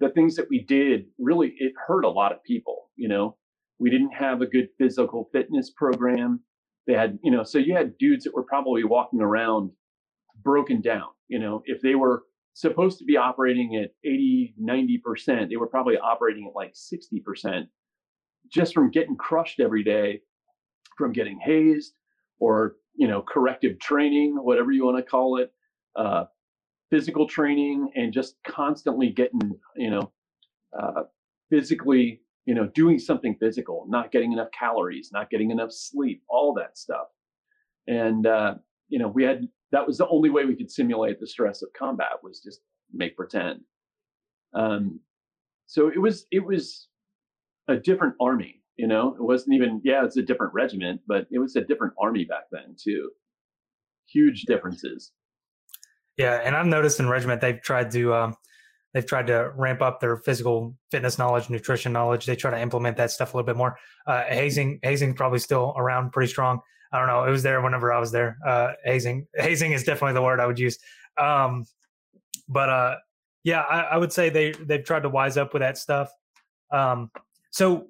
[0.00, 2.90] the things that we did really, it hurt a lot of people.
[2.96, 3.36] You know,
[3.78, 6.40] we didn't have a good physical fitness program.
[6.86, 9.70] They had, you know, so you had dudes that were probably walking around
[10.44, 11.08] broken down.
[11.28, 15.96] You know, if they were supposed to be operating at 80, 90%, they were probably
[15.96, 17.66] operating at like 60%
[18.52, 20.20] just from getting crushed every day,
[20.96, 21.94] from getting hazed
[22.38, 25.52] or you know corrective training, whatever you want to call it,
[25.96, 26.24] uh,
[26.90, 29.40] physical training, and just constantly getting
[29.76, 30.12] you know
[30.78, 31.02] uh,
[31.50, 36.54] physically you know doing something physical, not getting enough calories, not getting enough sleep, all
[36.54, 37.06] that stuff,
[37.86, 38.54] and uh,
[38.88, 41.68] you know we had that was the only way we could simulate the stress of
[41.76, 42.60] combat was just
[42.92, 43.60] make pretend.
[44.54, 45.00] Um,
[45.66, 46.88] so it was it was
[47.68, 48.62] a different army.
[48.76, 51.94] You know, it wasn't even yeah, it's a different regiment, but it was a different
[52.00, 53.10] army back then too.
[54.06, 55.10] Huge differences.
[56.16, 58.36] Yeah, and I've noticed in regiment they've tried to um,
[58.92, 62.26] they've tried to ramp up their physical fitness knowledge, nutrition knowledge.
[62.26, 63.76] They try to implement that stuff a little bit more.
[64.06, 66.60] Uh, hazing hazing probably still around pretty strong.
[66.94, 67.24] I don't know.
[67.24, 68.38] It was there whenever I was there.
[68.46, 70.78] Uh, hazing hazing is definitely the word I would use.
[71.18, 71.66] Um,
[72.48, 72.96] but uh,
[73.42, 76.12] yeah, I, I, would say they they've tried to wise up with that stuff.
[76.70, 77.10] Um,
[77.50, 77.88] so,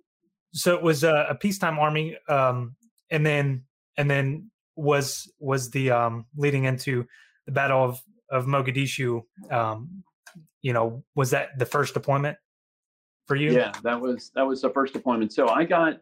[0.52, 2.76] so it was a, a peacetime army, um,
[3.10, 3.64] and then
[3.98, 7.06] and then was was the um, leading into
[7.44, 9.22] the Battle of of Mogadishu.
[9.50, 10.02] Um,
[10.62, 12.38] you know, was that the first deployment
[13.26, 13.52] for you?
[13.52, 15.32] Yeah, that was that was the first deployment.
[15.34, 16.00] So I got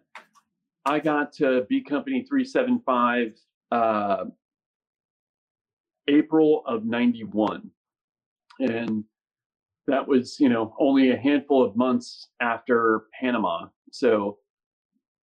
[0.84, 3.34] I got to B Company three seven five
[3.70, 4.24] uh,
[6.08, 7.70] April of ninety one,
[8.58, 9.04] and
[9.86, 13.66] that was you know only a handful of months after Panama.
[13.92, 14.38] So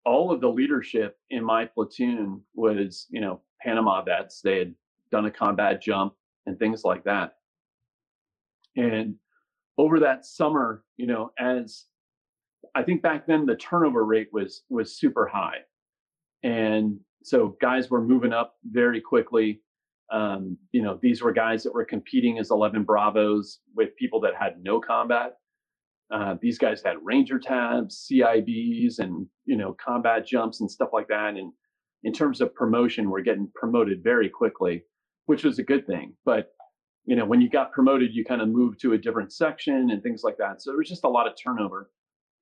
[0.05, 4.41] all of the leadership in my platoon was you know Panama vets.
[4.41, 4.75] They had
[5.11, 6.13] done a combat jump
[6.45, 7.35] and things like that.
[8.75, 9.15] And
[9.77, 11.85] over that summer, you know, as
[12.75, 15.59] I think back then the turnover rate was was super high,
[16.43, 19.61] and so guys were moving up very quickly.
[20.11, 24.33] Um, you know, these were guys that were competing as 11 Bravos with people that
[24.35, 25.33] had no combat.
[26.11, 31.07] Uh, these guys had ranger tabs, CIBs, and you know, combat jumps and stuff like
[31.09, 31.35] that.
[31.35, 31.53] And
[32.03, 34.83] in terms of promotion, we're getting promoted very quickly,
[35.27, 36.13] which was a good thing.
[36.25, 36.51] But
[37.05, 40.01] you know, when you got promoted, you kind of moved to a different section and
[40.01, 40.61] things like that.
[40.61, 41.91] So there was just a lot of turnover.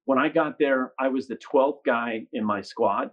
[0.07, 3.11] When I got there, I was the 12th guy in my squad.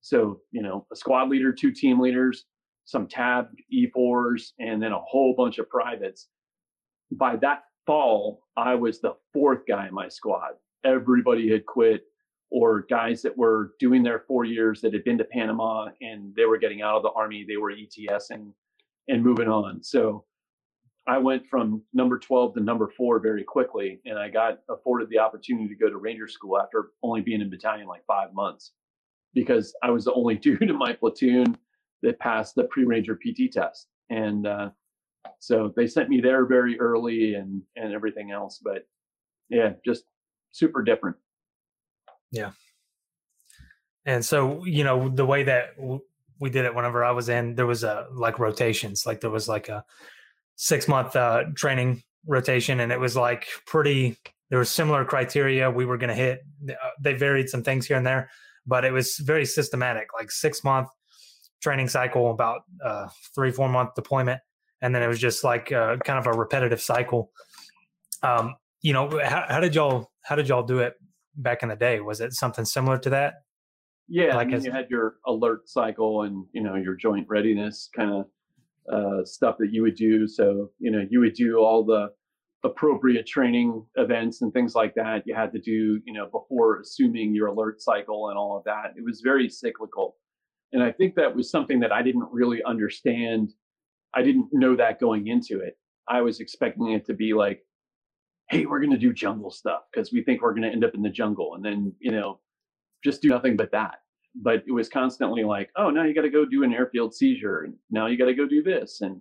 [0.00, 2.46] So, you know, a squad leader, two team leaders,
[2.84, 6.28] some tab E4s, and then a whole bunch of privates.
[7.10, 10.52] By that fall, I was the fourth guy in my squad.
[10.84, 12.02] Everybody had quit.
[12.50, 16.44] or guys that were doing their four years that had been to Panama and they
[16.44, 18.52] were getting out of the army, they were ETSing
[19.08, 19.82] and moving on.
[19.82, 20.24] So
[21.08, 25.18] I went from number 12 to number four very quickly, and I got afforded the
[25.18, 28.72] opportunity to go to Ranger School after only being in battalion like five months
[29.32, 31.56] because I was the only dude in my platoon
[32.02, 33.86] that passed the pre Ranger PT test.
[34.10, 34.70] And uh,
[35.38, 38.60] so they sent me there very early and, and everything else.
[38.62, 38.86] But
[39.48, 40.04] yeah, just
[40.50, 41.16] super different.
[42.32, 42.50] Yeah.
[44.04, 45.70] And so, you know, the way that
[46.38, 49.48] we did it whenever I was in, there was a like rotations, like there was
[49.48, 49.84] like a
[50.56, 54.16] six month uh, training rotation, and it was like pretty.
[54.50, 56.40] There was similar criteria we were going to hit.
[56.68, 58.30] Uh, they varied some things here and there,
[58.66, 60.08] but it was very systematic.
[60.18, 60.88] Like six month
[61.62, 64.40] training cycle, about uh, three four month deployment,
[64.82, 67.30] and then it was just like uh, kind of a repetitive cycle.
[68.22, 70.94] Um, you know, how, how did y'all how did y'all do it
[71.36, 72.00] back in the day?
[72.00, 73.34] Was it something similar to that?
[74.08, 77.88] Yeah, like I mean, you had your alert cycle and you know your joint readiness
[77.94, 78.26] kind of
[78.92, 80.26] uh, stuff that you would do.
[80.28, 82.08] So you know you would do all the
[82.64, 85.22] appropriate training events and things like that.
[85.26, 88.92] You had to do you know before assuming your alert cycle and all of that.
[88.96, 90.16] It was very cyclical,
[90.72, 93.52] and I think that was something that I didn't really understand.
[94.14, 95.76] I didn't know that going into it.
[96.08, 97.60] I was expecting it to be like,
[98.50, 100.94] hey, we're going to do jungle stuff because we think we're going to end up
[100.94, 102.40] in the jungle, and then you know
[103.04, 103.96] just do nothing but that.
[104.42, 107.62] But it was constantly like, oh, now you got to go do an airfield seizure,
[107.62, 109.20] and now you got to go do this, and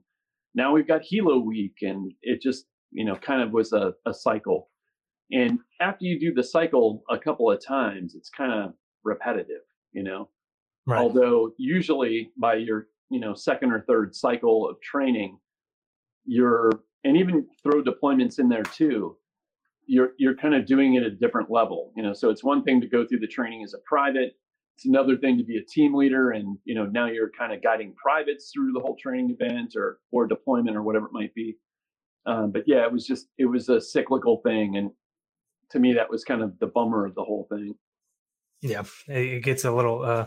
[0.54, 4.14] now we've got helo week, and it just you know kind of was a, a
[4.14, 4.70] cycle.
[5.32, 10.04] And after you do the cycle a couple of times, it's kind of repetitive, you
[10.04, 10.30] know.
[10.86, 11.00] Right.
[11.00, 15.38] Although usually by your you know second or third cycle of training,
[16.26, 16.72] you're
[17.06, 19.16] and even throw deployments in there too
[19.88, 22.64] you're you're kind of doing it at a different level you know so it's one
[22.64, 24.34] thing to go through the training as a private
[24.76, 27.64] it's another thing to be a team leader and you know now you're kind of
[27.64, 31.58] guiding privates through the whole training event or or deployment or whatever it might be
[32.26, 34.92] um, but yeah it was just it was a cyclical thing and
[35.72, 37.74] to me that was kind of the bummer of the whole thing
[38.62, 40.26] yeah it gets a little uh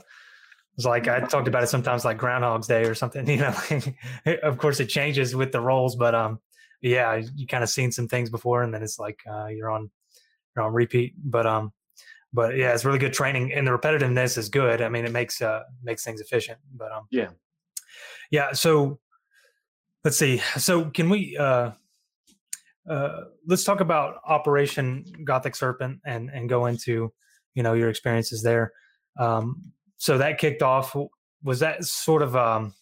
[0.78, 3.54] it's like I talked about it sometimes like Groundhog's Day or something, you know.
[4.44, 6.38] of course, it changes with the roles, but um,
[6.80, 9.90] yeah, you kind of seen some things before, and then it's like uh, you're on
[10.54, 11.14] you're on repeat.
[11.18, 11.72] But um,
[12.32, 14.82] but yeah, it's really good training, and the repetitiveness is good.
[14.82, 16.58] I mean, it makes uh makes things efficient.
[16.74, 17.30] But um, yeah,
[18.30, 18.52] yeah.
[18.52, 18.98] So
[20.04, 20.38] let's see.
[20.58, 21.72] So can we uh
[22.88, 27.12] uh let's talk about Operation Gothic Serpent and and go into
[27.54, 28.72] you know your experiences there.
[29.18, 30.94] Um, so that kicked off.
[31.42, 32.74] Was that sort of um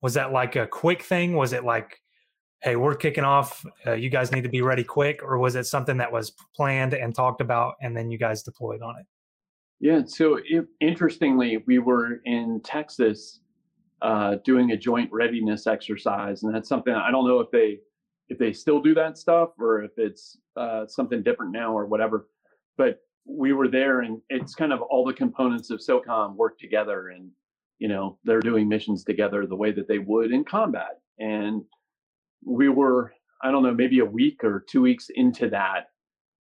[0.00, 1.34] was that like a quick thing?
[1.34, 2.00] Was it like
[2.64, 3.64] hey, we're kicking off.
[3.86, 6.94] Uh, you guys need to be ready quick, or was it something that was planned
[6.94, 9.06] and talked about, and then you guys deployed on it?
[9.80, 10.00] Yeah.
[10.06, 13.40] So it, interestingly, we were in Texas
[14.00, 17.80] uh, doing a joint readiness exercise, and that's something I don't know if they
[18.30, 22.28] if they still do that stuff or if it's uh, something different now or whatever.
[22.78, 27.08] But we were there, and it's kind of all the components of SOCOM work together,
[27.08, 27.30] and
[27.78, 31.62] you know they're doing missions together the way that they would in combat, and
[32.44, 35.86] we were, I don't know, maybe a week or two weeks into that.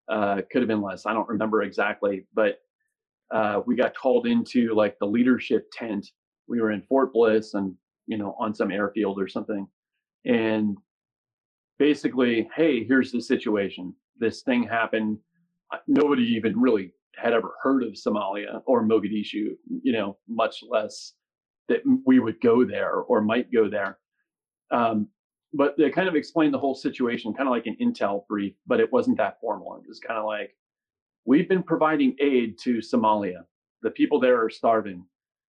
[0.10, 1.06] Uh, could have been less.
[1.06, 2.60] I don't remember exactly, but
[3.32, 6.08] uh, we got called into like the leadership tent.
[6.47, 7.76] We were in Fort Bliss and
[8.08, 9.68] you know on some airfield or something,
[10.26, 10.78] and
[11.78, 13.93] basically, hey, here's the situation.
[14.18, 15.20] This thing happened.
[15.88, 19.52] Nobody even really had ever heard of Somalia or Mogadishu.
[19.84, 21.14] You know, much less
[21.68, 24.00] that we would go there or might go there.
[24.72, 25.08] Um,
[25.54, 28.80] but they kind of explained the whole situation, kind of like an intel brief, but
[28.80, 29.76] it wasn't that formal.
[29.76, 30.56] It was kind of like,
[31.26, 33.43] we've been providing aid to Somalia.
[33.82, 35.06] The people there are starving,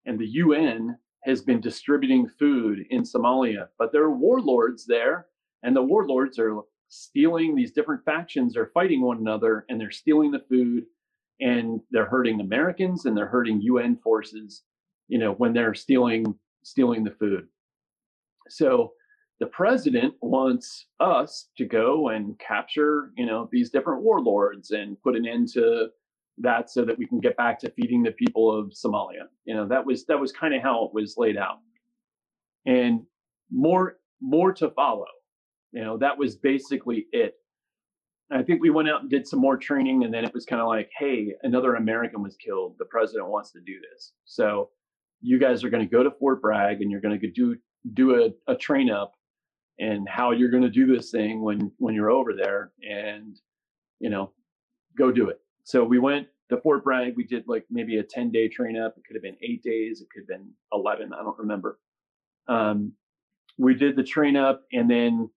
[0.07, 5.27] and the UN has been distributing food in Somalia, but there are warlords there,
[5.63, 7.55] and the warlords are stealing.
[7.55, 10.85] These different factions are fighting one another, and they're stealing the food,
[11.41, 14.63] and they're hurting Americans, and they're hurting UN forces.
[15.09, 17.47] You know, when they're stealing stealing the food.
[18.49, 18.93] So
[19.41, 25.17] the president wants us to go and capture, you know, these different warlords and put
[25.17, 25.89] an end to
[26.39, 29.25] that so that we can get back to feeding the people of Somalia.
[29.47, 31.59] You know, that was that was kind of how it was laid out.
[32.67, 33.01] And
[33.51, 35.07] more more to follow.
[35.73, 37.35] You know, that was basically it.
[38.31, 40.63] I think we went out and did some more training, and then it was kind
[40.63, 42.77] of like, hey, another American was killed.
[42.79, 44.13] The president wants to do this.
[44.25, 44.71] So
[45.23, 47.57] you guys are going to go to Fort Bragg and you're going to do
[47.95, 49.15] do a, a train up
[49.81, 53.41] and how you're going to do this thing when when you're over there and
[53.99, 54.31] you know
[54.97, 58.31] go do it so we went to Fort Bragg, we did like maybe a 10
[58.31, 58.95] day train up.
[58.99, 60.01] It could have been eight days.
[60.01, 61.13] It could have been 11.
[61.13, 61.79] I don't remember.
[62.49, 62.93] Um,
[63.57, 65.31] we did the train up and then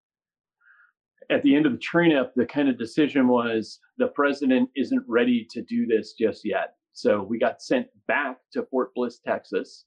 [1.30, 5.04] at the end of the train up, the kind of decision was the president isn't
[5.08, 6.76] ready to do this just yet.
[6.94, 9.86] So we got sent back to Fort Bliss, Texas,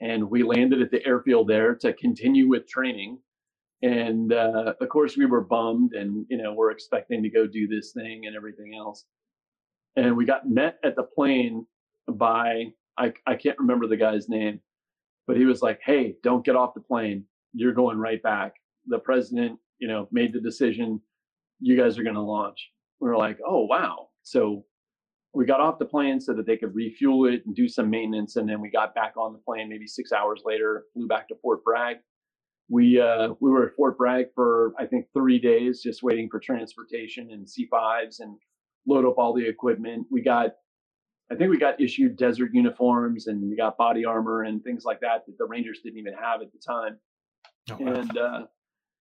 [0.00, 3.18] and we landed at the airfield there to continue with training.
[3.82, 7.66] And uh, of course, we were bummed, and you know we're expecting to go do
[7.66, 9.06] this thing and everything else.
[9.96, 11.66] And we got met at the plane
[12.06, 12.66] by
[12.98, 14.60] I I can't remember the guy's name,
[15.26, 17.24] but he was like, "Hey, don't get off the plane.
[17.54, 18.54] You're going right back."
[18.86, 21.00] The president, you know, made the decision.
[21.60, 22.70] You guys are going to launch.
[23.00, 24.66] We were like, "Oh wow!" So
[25.32, 28.36] we got off the plane so that they could refuel it and do some maintenance,
[28.36, 30.84] and then we got back on the plane maybe six hours later.
[30.92, 31.96] Flew back to Fort Bragg.
[32.70, 36.38] We uh, we were at Fort Bragg for I think three days, just waiting for
[36.38, 38.36] transportation and C5s and
[38.86, 40.06] load up all the equipment.
[40.10, 40.52] We got
[41.32, 45.00] I think we got issued desert uniforms and we got body armor and things like
[45.00, 46.98] that that the Rangers didn't even have at the time.
[47.70, 47.92] Oh, wow.
[47.92, 48.42] And uh,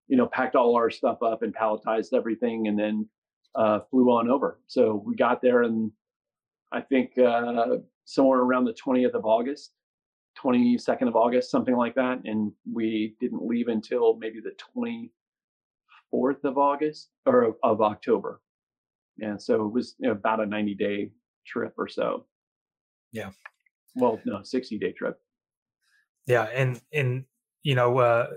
[0.07, 3.07] you know, packed all our stuff up and palletized everything, and then
[3.55, 4.61] uh, flew on over.
[4.67, 5.91] So we got there and
[6.71, 9.71] I think uh, somewhere around the 20th of August,
[10.43, 12.19] 22nd of August, something like that.
[12.25, 14.55] And we didn't leave until maybe the
[16.13, 18.41] 24th of August or of, of October.
[19.19, 21.11] And so it was you know, about a 90 day
[21.45, 22.25] trip or so.
[23.11, 23.31] Yeah.
[23.95, 25.19] Well, no, 60 day trip.
[26.27, 26.43] Yeah.
[26.53, 27.25] And, and,
[27.63, 28.27] you know, uh,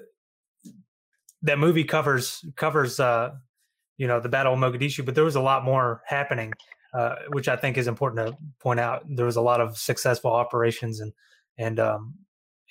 [1.43, 3.31] that movie covers, covers, uh,
[3.99, 6.53] you know, the Battle of Mogadishu, but there was a lot more happening
[6.93, 9.05] uh, which I think is important to point out.
[9.09, 11.13] There was a lot of successful operations, and
[11.61, 12.15] and um,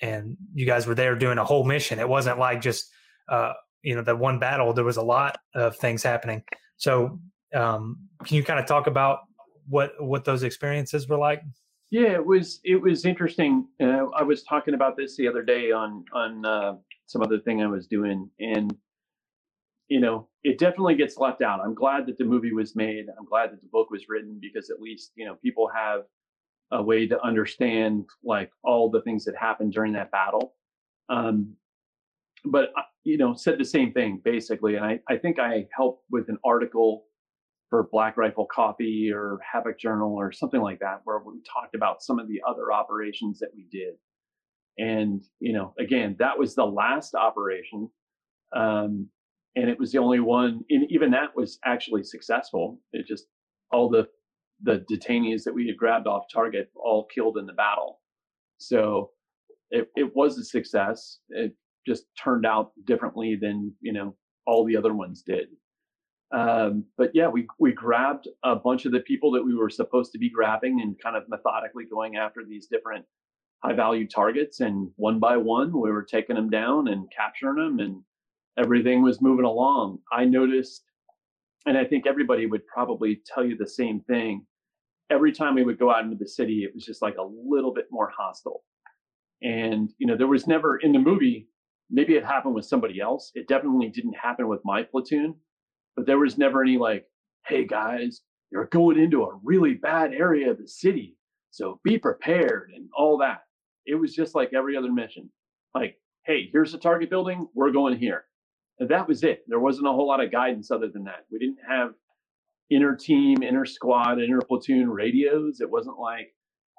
[0.02, 1.98] and you guys were there doing a whole mission.
[1.98, 2.90] It wasn't like just
[3.28, 4.72] uh, you know the one battle.
[4.72, 6.42] There was a lot of things happening.
[6.76, 7.20] So,
[7.54, 9.20] um, can you kind of talk about
[9.68, 11.42] what what those experiences were like?
[11.90, 13.66] Yeah, it was it was interesting.
[13.80, 16.74] Uh, I was talking about this the other day on on uh,
[17.06, 18.76] some other thing I was doing, and
[19.88, 21.60] you know, it definitely gets left out.
[21.60, 23.06] I'm glad that the movie was made.
[23.18, 26.02] I'm glad that the book was written because at least, you know, people have
[26.72, 30.54] a way to understand like all the things that happened during that battle.
[31.08, 31.54] Um,
[32.44, 34.76] but, uh, you know, said the same thing basically.
[34.76, 37.04] And I, I think I helped with an article
[37.68, 42.02] for Black Rifle Coffee or Havoc Journal or something like that, where we talked about
[42.02, 43.94] some of the other operations that we did.
[44.78, 47.90] And, you know, again, that was the last operation.
[48.56, 49.08] Um,
[49.56, 53.26] and it was the only one and even that was actually successful it just
[53.72, 54.06] all the
[54.62, 58.00] the detainees that we had grabbed off target all killed in the battle
[58.58, 59.10] so
[59.70, 61.54] it, it was a success it
[61.86, 64.14] just turned out differently than you know
[64.46, 65.48] all the other ones did
[66.32, 70.12] um, but yeah we we grabbed a bunch of the people that we were supposed
[70.12, 73.04] to be grabbing and kind of methodically going after these different
[73.62, 77.78] high value targets and one by one we were taking them down and capturing them
[77.78, 78.02] and
[78.58, 79.98] everything was moving along.
[80.12, 80.84] I noticed,
[81.66, 84.46] and I think everybody would probably tell you the same thing.
[85.10, 87.74] Every time we would go out into the city, it was just like a little
[87.74, 88.62] bit more hostile.
[89.42, 91.48] And, you know, there was never in the movie,
[91.90, 93.32] maybe it happened with somebody else.
[93.34, 95.34] It definitely didn't happen with my platoon,
[95.96, 97.06] but there was never any like,
[97.46, 98.20] hey guys,
[98.52, 101.16] you're going into a really bad area of the city.
[101.50, 103.42] So be prepared and all that.
[103.86, 105.30] It was just like every other mission.
[105.74, 105.96] Like,
[106.26, 107.48] hey, here's the target building.
[107.54, 108.24] We're going here
[108.78, 109.44] And that was it.
[109.48, 111.26] There wasn't a whole lot of guidance other than that.
[111.30, 111.90] We didn't have
[112.70, 115.60] inner team, inner squad, inner platoon radios.
[115.60, 116.34] It wasn't like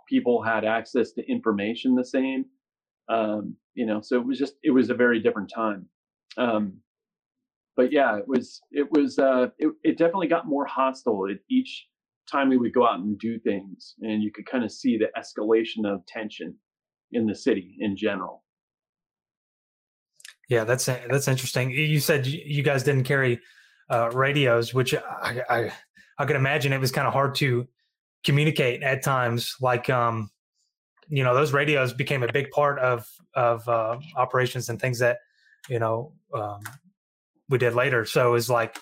[0.07, 2.45] people had access to information the same.
[3.09, 5.87] Um, you know, so it was just it was a very different time.
[6.37, 6.77] Um,
[7.75, 11.87] but yeah, it was it was uh, it, it definitely got more hostile at each
[12.31, 15.07] time we would go out and do things, and you could kind of see the
[15.19, 16.55] escalation of tension
[17.11, 18.43] in the city in general.
[20.49, 21.71] Yeah, that's that's interesting.
[21.71, 23.39] You said you guys didn't carry
[23.91, 25.71] uh, radios, which I, I
[26.17, 27.67] I could imagine it was kind of hard to
[28.23, 29.55] communicate at times.
[29.59, 30.29] Like, um,
[31.09, 35.17] you know, those radios became a big part of of uh, operations and things that
[35.69, 36.61] you know um,
[37.49, 38.05] we did later.
[38.05, 38.79] So it's like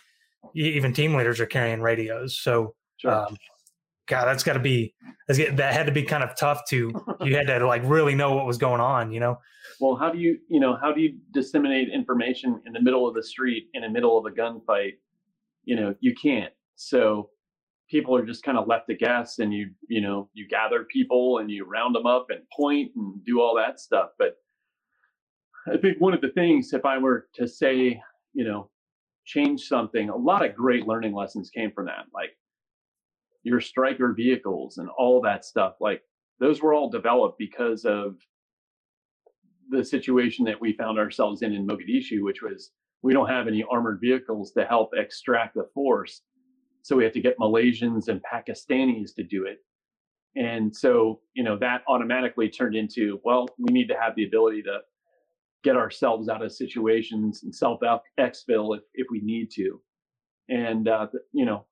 [0.53, 2.37] even team leaders are carrying radios.
[2.37, 3.11] So, sure.
[3.11, 3.37] um,
[4.07, 4.93] God, that's got to be
[5.27, 6.93] that had to be kind of tough to.
[7.21, 9.39] You had to like really know what was going on, you know
[9.79, 13.15] well how do you you know how do you disseminate information in the middle of
[13.15, 14.93] the street in the middle of a gunfight?
[15.65, 16.53] You know you can't.
[16.75, 17.29] So
[17.89, 21.39] people are just kind of left to guess and you you know you gather people
[21.39, 24.09] and you round them up and point and do all that stuff.
[24.17, 24.37] But
[25.67, 28.01] i think one of the things if i were to say
[28.33, 28.69] you know
[29.25, 32.31] change something a lot of great learning lessons came from that like
[33.43, 35.75] your Stryker vehicles and all that stuff.
[35.79, 36.01] Like
[36.39, 38.15] those were all developed because of
[39.69, 43.63] the situation that we found ourselves in in Mogadishu, which was we don't have any
[43.69, 46.21] armored vehicles to help extract the force.
[46.81, 49.59] So we have to get Malaysians and Pakistanis to do it.
[50.35, 54.61] And so, you know, that automatically turned into, well, we need to have the ability
[54.63, 54.79] to
[55.63, 57.79] get ourselves out of situations and self
[58.19, 59.81] exfil if, if we need to.
[60.49, 61.65] And, uh, you know,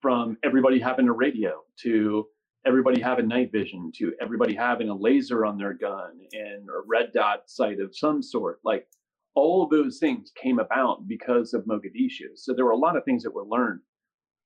[0.00, 2.26] from everybody having a radio to
[2.66, 7.12] everybody having night vision to everybody having a laser on their gun and a red
[7.14, 8.60] dot sight of some sort.
[8.64, 8.86] Like
[9.34, 12.36] all of those things came about because of Mogadishu.
[12.36, 13.80] So there were a lot of things that were learned.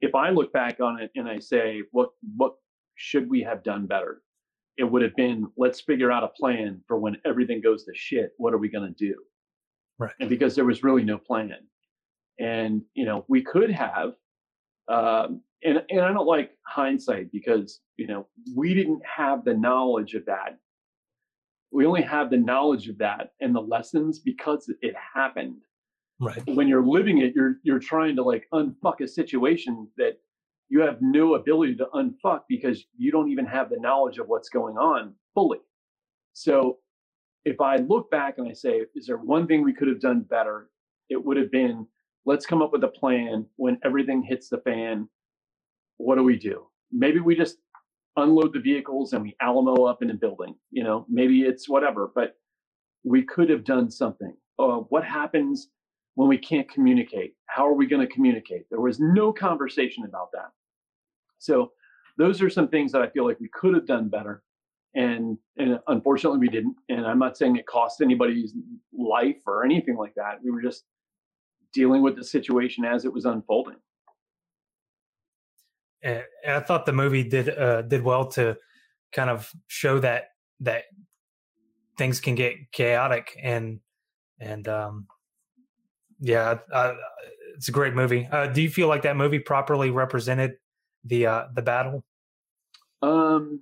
[0.01, 2.55] If I look back on it and I say, what what
[2.97, 4.23] should we have done better?
[4.77, 8.33] It would have been let's figure out a plan for when everything goes to shit.
[8.37, 9.15] What are we going to do?
[9.99, 10.13] Right.
[10.21, 11.53] And because there was really no plan,
[12.39, 14.13] and you know we could have
[14.89, 20.15] um, and and I don't like hindsight because you know we didn't have the knowledge
[20.15, 20.59] of that.
[21.71, 25.63] We only have the knowledge of that and the lessons because it happened.
[26.21, 26.43] Right.
[26.47, 30.19] When you're living it, you're you're trying to like unfuck a situation that
[30.69, 34.49] you have no ability to unfuck because you don't even have the knowledge of what's
[34.49, 35.59] going on fully.
[36.33, 36.79] So
[37.45, 40.21] if I look back and I say, is there one thing we could have done
[40.21, 40.71] better?
[41.11, 41.87] It would have been
[42.25, 45.09] let's come up with a plan when everything hits the fan
[45.99, 46.67] what do we do?
[46.91, 47.59] Maybe we just
[48.17, 50.55] unload the vehicles and we Alamo up in a building.
[50.71, 52.37] You know, maybe it's whatever, but
[53.05, 54.35] we could have done something.
[54.59, 55.69] Uh, what happens
[56.15, 57.35] when we can't communicate?
[57.47, 58.67] How are we going to communicate?
[58.71, 60.51] There was no conversation about that.
[61.39, 61.73] So
[62.19, 64.43] those are some things that I feel like we could have done better.
[64.95, 66.77] And, and unfortunately we didn't.
[66.91, 68.53] And I'm not saying it cost anybody's
[68.93, 70.39] life or anything like that.
[70.45, 70.85] We were just
[71.73, 73.77] dealing with the situation as it was unfolding
[76.03, 78.57] and I thought the movie did uh, did well to
[79.13, 80.31] kind of show that
[80.61, 80.85] that
[81.99, 83.81] things can get chaotic and
[84.41, 85.07] and um,
[86.21, 86.59] yeah,
[87.55, 88.29] it's a great movie.
[88.31, 90.53] Uh, do you feel like that movie properly represented
[91.05, 92.05] the uh, the battle?
[93.03, 93.61] Um,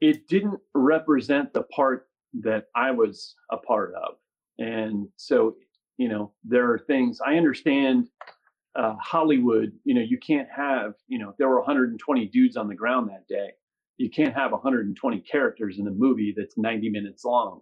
[0.00, 2.08] it didn't represent the part
[2.40, 4.14] that I was a part of,
[4.58, 5.56] and so
[5.96, 8.08] you know there are things I understand
[8.76, 12.74] uh, Hollywood, you know, you can't have, you know, there were 120 dudes on the
[12.74, 13.50] ground that day.
[13.96, 17.60] You can't have 120 characters in a movie that's 90 minutes long.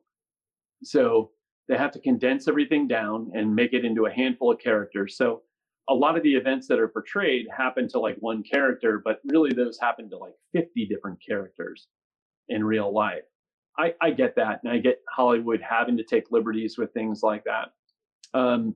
[0.83, 1.31] So
[1.69, 5.17] they have to condense everything down and make it into a handful of characters.
[5.17, 5.43] So
[5.89, 9.53] a lot of the events that are portrayed happen to like one character, but really
[9.53, 11.87] those happen to like 50 different characters
[12.49, 13.23] in real life.
[13.79, 14.61] I, I get that.
[14.65, 17.73] And I get Hollywood having to take liberties with things like that.
[18.39, 18.75] Um,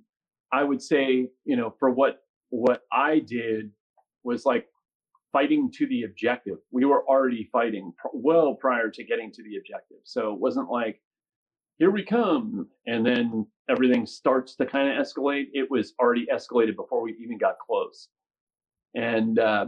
[0.52, 3.70] I would say, you know, for what what I did
[4.24, 4.66] was like
[5.32, 6.58] fighting to the objective.
[6.70, 9.98] We were already fighting pr- well prior to getting to the objective.
[10.04, 11.00] So it wasn't like,
[11.78, 12.66] here we come.
[12.86, 15.46] And then everything starts to kind of escalate.
[15.52, 18.08] It was already escalated before we even got close.
[18.94, 19.66] And uh,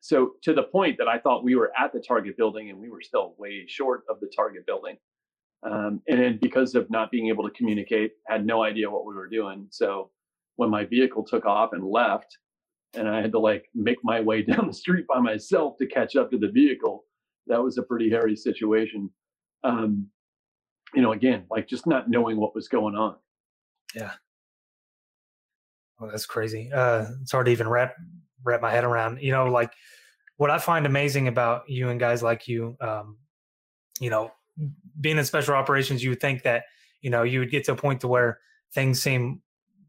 [0.00, 2.88] so to the point that I thought we were at the target building and we
[2.88, 4.96] were still way short of the target building.
[5.62, 9.14] Um, and then because of not being able to communicate, had no idea what we
[9.14, 9.66] were doing.
[9.70, 10.10] So
[10.56, 12.38] when my vehicle took off and left
[12.94, 16.16] and I had to like make my way down the street by myself to catch
[16.16, 17.04] up to the vehicle.
[17.46, 19.10] That was a pretty hairy situation.
[19.62, 20.08] Um,
[20.94, 23.16] you know, again, like just not knowing what was going on.
[23.94, 24.12] Yeah.
[25.98, 26.70] Well, that's crazy.
[26.72, 27.94] Uh, it's hard to even wrap
[28.44, 29.20] wrap my head around.
[29.22, 29.72] You know, like
[30.36, 33.16] what I find amazing about you and guys like you, um,
[34.00, 34.30] you know,
[35.00, 36.64] being in special operations, you would think that
[37.00, 38.38] you know you would get to a point to where
[38.74, 39.40] things seem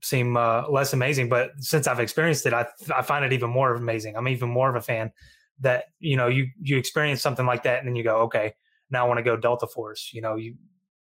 [0.02, 1.30] seem uh, less amazing.
[1.30, 4.16] But since I've experienced it, I I find it even more amazing.
[4.16, 5.12] I'm even more of a fan
[5.60, 8.54] that you know you you experience something like that and then you go, okay,
[8.90, 10.12] now I want to go Delta Force.
[10.14, 10.56] You know, you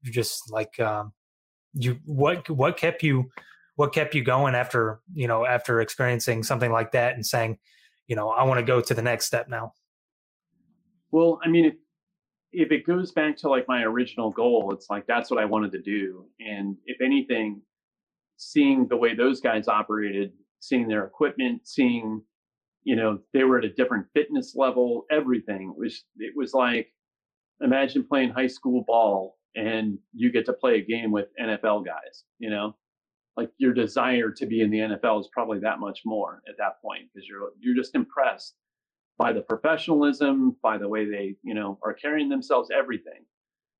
[0.02, 1.12] you just like um,
[1.74, 3.30] you what what kept you
[3.76, 7.58] what kept you going after you know after experiencing something like that and saying,
[8.06, 9.72] you know, I want to go to the next step now.
[11.10, 11.74] Well, I mean, if,
[12.52, 15.72] if it goes back to like my original goal, it's like that's what I wanted
[15.72, 16.26] to do.
[16.40, 17.60] And if anything,
[18.50, 22.22] seeing the way those guys operated, seeing their equipment, seeing,
[22.84, 26.88] you know, they were at a different fitness level, everything it was, it was like,
[27.60, 32.24] imagine playing high school ball and you get to play a game with NFL guys,
[32.38, 32.74] you know,
[33.36, 36.80] like your desire to be in the NFL is probably that much more at that
[36.82, 38.54] point because you're, you're just impressed
[39.18, 43.24] by the professionalism, by the way they, you know, are carrying themselves, everything.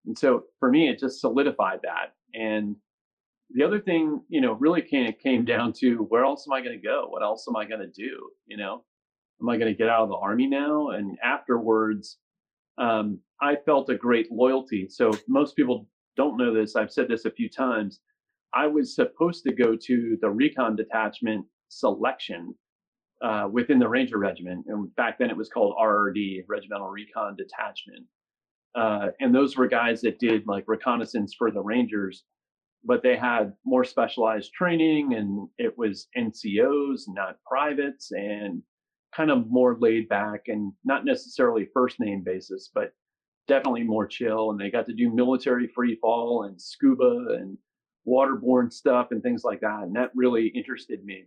[0.07, 2.15] And so for me, it just solidified that.
[2.35, 2.77] And
[3.55, 6.79] the other thing, you know, really of came down to where else am I going
[6.79, 7.07] to go?
[7.09, 8.31] What else am I going to do?
[8.47, 8.85] You know,
[9.41, 10.91] am I going to get out of the army now?
[10.91, 12.19] And afterwards,
[12.79, 14.89] um, I felt a great loyalty.
[14.89, 15.87] So most people
[16.17, 16.77] don't know this.
[16.77, 18.01] I've said this a few times.
[18.55, 22.55] I was supposed to go to the recon detachment selection
[23.23, 24.67] uh, within the Ranger Regiment.
[24.69, 28.05] And back then it was called RRD, Regimental Recon Detachment.
[28.75, 32.25] Uh, and those were guys that did like reconnaissance for the Rangers,
[32.85, 38.63] but they had more specialized training and it was NCOs, not privates, and
[39.15, 42.93] kind of more laid back and not necessarily first name basis, but
[43.47, 44.51] definitely more chill.
[44.51, 47.57] And they got to do military free fall and scuba and
[48.09, 49.83] waterborne stuff and things like that.
[49.83, 51.25] And that really interested me.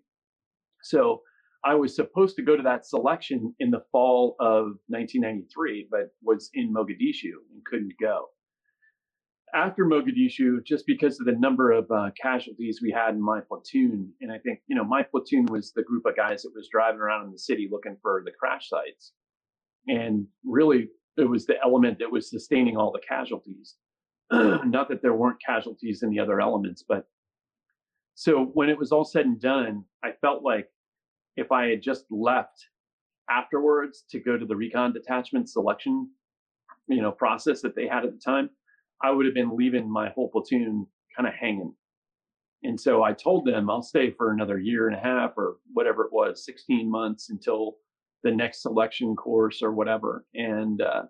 [0.84, 1.22] So
[1.64, 6.50] I was supposed to go to that selection in the fall of 1993, but was
[6.54, 8.26] in Mogadishu and couldn't go.
[9.56, 14.12] After Mogadishu, just because of the number of uh, casualties we had in my platoon,
[14.20, 17.00] and I think, you know, my platoon was the group of guys that was driving
[17.00, 19.14] around in the city looking for the crash sites.
[19.88, 23.76] And really, it was the element that was sustaining all the casualties.
[24.32, 27.08] Not that there weren't casualties in the other elements, but
[28.16, 30.70] so when it was all said and done, I felt like
[31.38, 32.68] if I had just left
[33.30, 36.10] afterwards to go to the recon detachment selection,
[36.88, 38.50] you know, process that they had at the time,
[39.04, 41.74] I would have been leaving my whole platoon kind of hanging.
[42.64, 46.06] And so I told them I'll stay for another year and a half or whatever
[46.06, 47.76] it was, 16 months until
[48.24, 50.26] the next selection course or whatever.
[50.34, 51.04] And uh,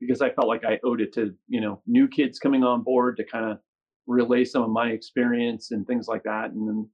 [0.00, 3.16] because I felt like I owed it to, you know, new kids coming on board
[3.16, 3.58] to kind of
[4.06, 6.50] relay some of my experience and things like that.
[6.50, 6.88] And then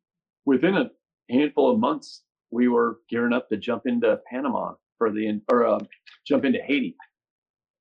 [0.44, 0.90] within a
[1.30, 5.78] handful of months, we were gearing up to jump into Panama for the or uh,
[6.26, 6.96] jump into Haiti,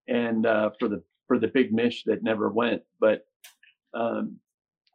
[0.08, 2.82] and uh, for the for the big mish that never went.
[2.99, 3.25] But
[3.93, 4.38] um,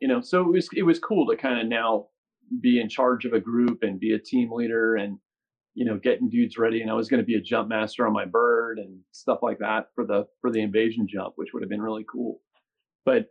[0.01, 2.07] you know, so it was it was cool to kind of now
[2.61, 5.19] be in charge of a group and be a team leader and
[5.75, 8.13] you know getting dudes ready and i was going to be a jump master on
[8.13, 11.71] my bird and stuff like that for the for the invasion jump which would have
[11.71, 12.41] been really cool
[13.05, 13.27] but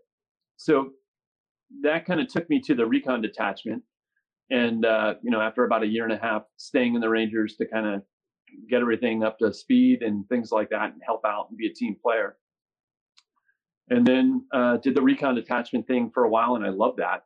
[0.58, 0.90] so
[1.84, 3.84] that kind of took me to the recon detachment
[4.50, 7.56] and uh, you know after about a year and a half staying in the rangers
[7.56, 8.02] to kind of
[8.70, 11.74] get everything up to speed and things like that and help out and be a
[11.74, 12.38] team player
[13.90, 17.24] and then uh, did the recon detachment thing for a while and i love that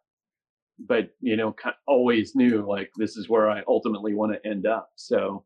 [0.88, 1.56] but you know
[1.88, 5.44] always knew like this is where i ultimately want to end up so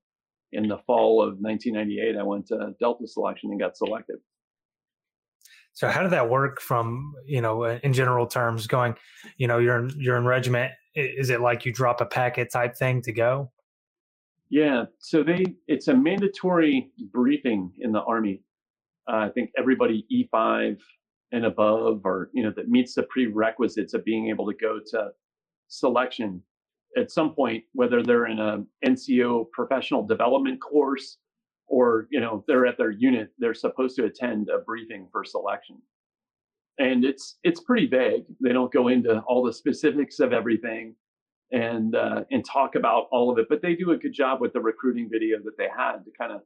[0.52, 4.18] in the fall of 1998 i went to delta selection and got selected
[5.74, 8.96] so how did that work from you know in general terms going
[9.38, 12.76] you know you're in you're in regiment is it like you drop a packet type
[12.76, 13.52] thing to go?
[14.50, 18.42] Yeah, so they it's a mandatory briefing in the army.
[19.08, 20.78] Uh, I think everybody E5
[21.32, 25.10] and above, or you know, that meets the prerequisites of being able to go to
[25.68, 26.42] selection
[26.98, 31.18] at some point, whether they're in a NCO professional development course
[31.68, 35.78] or you know they're at their unit, they're supposed to attend a briefing for selection
[36.80, 38.24] and it's it's pretty vague.
[38.42, 40.96] They don't go into all the specifics of everything
[41.52, 44.54] and uh, and talk about all of it, but they do a good job with
[44.54, 46.42] the recruiting video that they had to kind of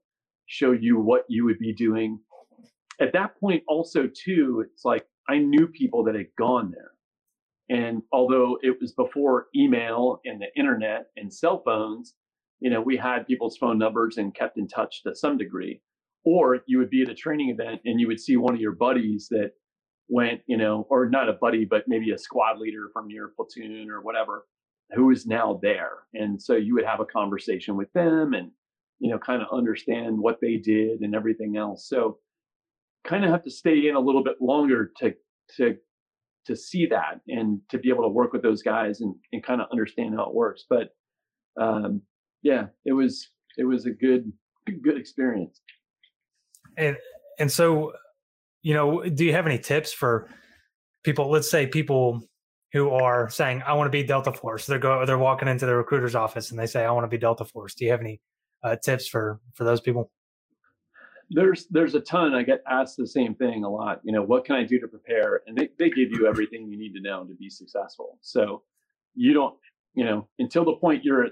[0.47, 2.19] show you what you would be doing.
[2.99, 6.91] At that point, also too, it's like I knew people that had gone there,
[7.69, 12.13] and although it was before email and the internet and cell phones,
[12.59, 15.81] you know, we had people's phone numbers and kept in touch to some degree.
[16.25, 18.71] Or you would be at a training event and you would see one of your
[18.71, 19.51] buddies that
[20.07, 23.89] went, you know, or not a buddy, but maybe a squad leader from your platoon
[23.89, 24.45] or whatever,
[24.91, 26.03] who is now there.
[26.13, 28.51] And so you would have a conversation with them and,
[28.99, 31.89] you know, kind of understand what they did and everything else.
[31.89, 32.19] So
[33.03, 35.13] kind of have to stay in a little bit longer to
[35.57, 35.75] to
[36.45, 39.61] to see that and to be able to work with those guys and, and kind
[39.61, 40.65] of understand how it works.
[40.69, 40.89] But
[41.59, 42.01] um,
[42.41, 44.31] yeah, it was it was a good
[44.83, 45.61] good experience.
[46.77, 46.97] And
[47.39, 47.93] and so
[48.61, 50.29] you know, do you have any tips for
[51.03, 51.29] people?
[51.29, 52.21] Let's say people
[52.71, 55.75] who are saying, "I want to be Delta Force." They're go they're walking into the
[55.75, 58.21] recruiter's office and they say, "I want to be Delta Force." Do you have any
[58.63, 60.11] uh, tips for for those people?
[61.33, 62.35] There's there's a ton.
[62.35, 64.01] I get asked the same thing a lot.
[64.03, 65.41] You know, what can I do to prepare?
[65.47, 68.19] And they they give you everything you need to know to be successful.
[68.21, 68.63] So
[69.15, 69.55] you don't,
[69.95, 71.27] you know, until the point you're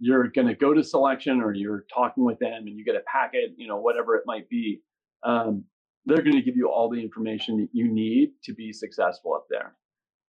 [0.00, 3.02] you're going to go to selection or you're talking with them and you get a
[3.12, 4.80] packet, you know, whatever it might be.
[5.24, 5.64] Um,
[6.06, 9.46] they're going to give you all the information that you need to be successful up
[9.50, 9.74] there.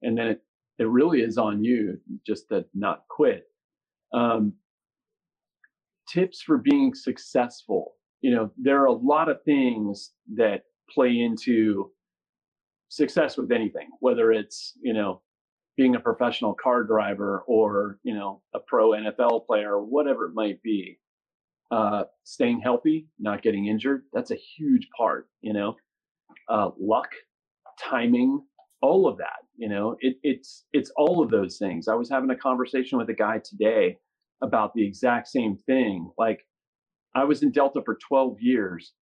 [0.02, 0.42] And then it,
[0.80, 3.46] it really is on you just to not quit.
[4.14, 4.54] Um,
[6.12, 7.94] tips for being successful.
[8.22, 10.64] You know, there are a lot of things that
[10.94, 11.92] play into
[12.90, 15.22] success with anything, whether it's, you know,
[15.78, 20.62] being a professional car driver or, you know, a pro NFL player, whatever it might
[20.64, 21.00] be.
[21.72, 24.04] uh, staying healthy, not getting injured.
[24.14, 25.76] That's a huge part, you know.
[26.50, 27.10] Uh, luck,
[27.80, 28.42] timing,
[28.82, 29.40] all of that.
[29.58, 31.88] You know, it, it's it's all of those things.
[31.88, 33.98] I was having a conversation with a guy today
[34.44, 36.12] about the exact same thing.
[36.18, 36.46] Like,
[37.16, 38.94] I was in Delta for 12 years,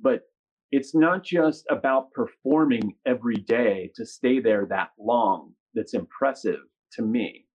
[0.00, 0.22] but
[0.70, 5.52] it's not just about performing every day to stay there that long.
[5.74, 6.60] That's impressive
[6.94, 7.46] to me.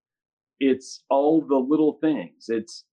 [0.60, 2.46] It's all the little things.
[2.50, 2.86] It's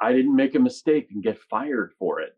[0.00, 2.36] I didn't make a mistake and get fired for it.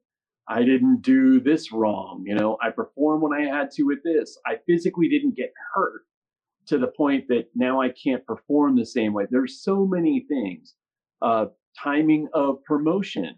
[0.49, 2.25] I didn't do this wrong.
[2.27, 4.39] You know, I performed when I had to with this.
[4.47, 6.03] I physically didn't get hurt
[6.67, 9.27] to the point that now I can't perform the same way.
[9.31, 10.75] There's so many things.
[11.23, 11.47] Uh,
[11.79, 13.37] timing of promotion,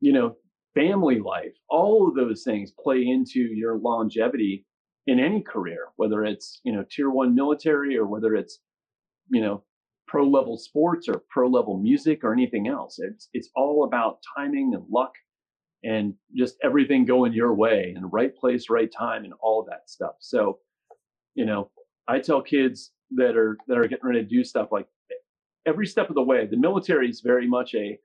[0.00, 0.36] you know,
[0.74, 4.64] family life, all of those things play into your longevity
[5.06, 8.60] in any career, whether it's, you know, tier one military or whether it's,
[9.30, 9.64] you know,
[10.06, 12.98] pro level sports or pro level music or anything else.
[12.98, 15.12] It's, it's all about timing and luck
[15.84, 20.14] and just everything going your way and right place, right time, and all that stuff.
[20.20, 20.58] So,
[21.34, 21.70] you know,
[22.08, 24.86] I tell kids that are that are getting ready to do stuff like
[25.66, 26.46] every step of the way.
[26.46, 27.98] The military is very much a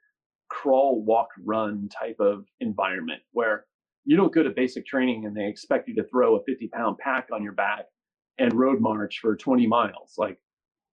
[0.53, 3.65] crawl, walk, run type of environment where
[4.05, 6.97] you don't go to basic training and they expect you to throw a 50 pound
[6.97, 7.85] pack on your back
[8.37, 10.13] and road march for 20 miles.
[10.17, 10.37] Like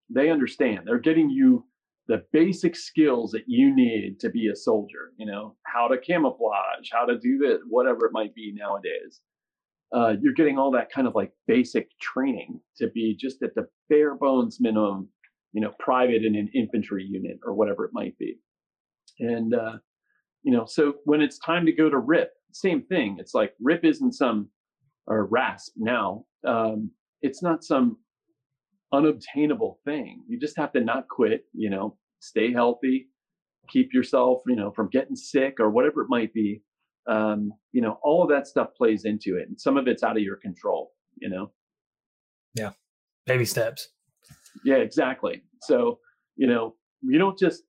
[0.08, 0.80] they understand.
[0.86, 1.64] They're getting you
[2.08, 6.88] the basic skills that you need to be a soldier, you know, how to camouflage,
[6.90, 9.20] how to do this, whatever it might be nowadays.
[9.94, 13.66] Uh, you're getting all that kind of like basic training to be just at the
[13.88, 15.08] bare bones minimum,
[15.52, 18.38] you know, private in an infantry unit or whatever it might be.
[19.20, 19.78] And, uh,
[20.42, 23.16] you know, so when it's time to go to RIP, same thing.
[23.20, 24.48] It's like RIP isn't some,
[25.06, 26.90] or RASP now, um,
[27.22, 27.98] it's not some
[28.92, 30.22] unobtainable thing.
[30.28, 33.08] You just have to not quit, you know, stay healthy,
[33.68, 36.62] keep yourself, you know, from getting sick or whatever it might be.
[37.08, 39.48] Um, you know, all of that stuff plays into it.
[39.48, 41.52] And some of it's out of your control, you know?
[42.54, 42.70] Yeah.
[43.26, 43.88] Baby steps.
[44.64, 45.42] Yeah, exactly.
[45.62, 45.98] So,
[46.36, 47.62] you know, you don't just,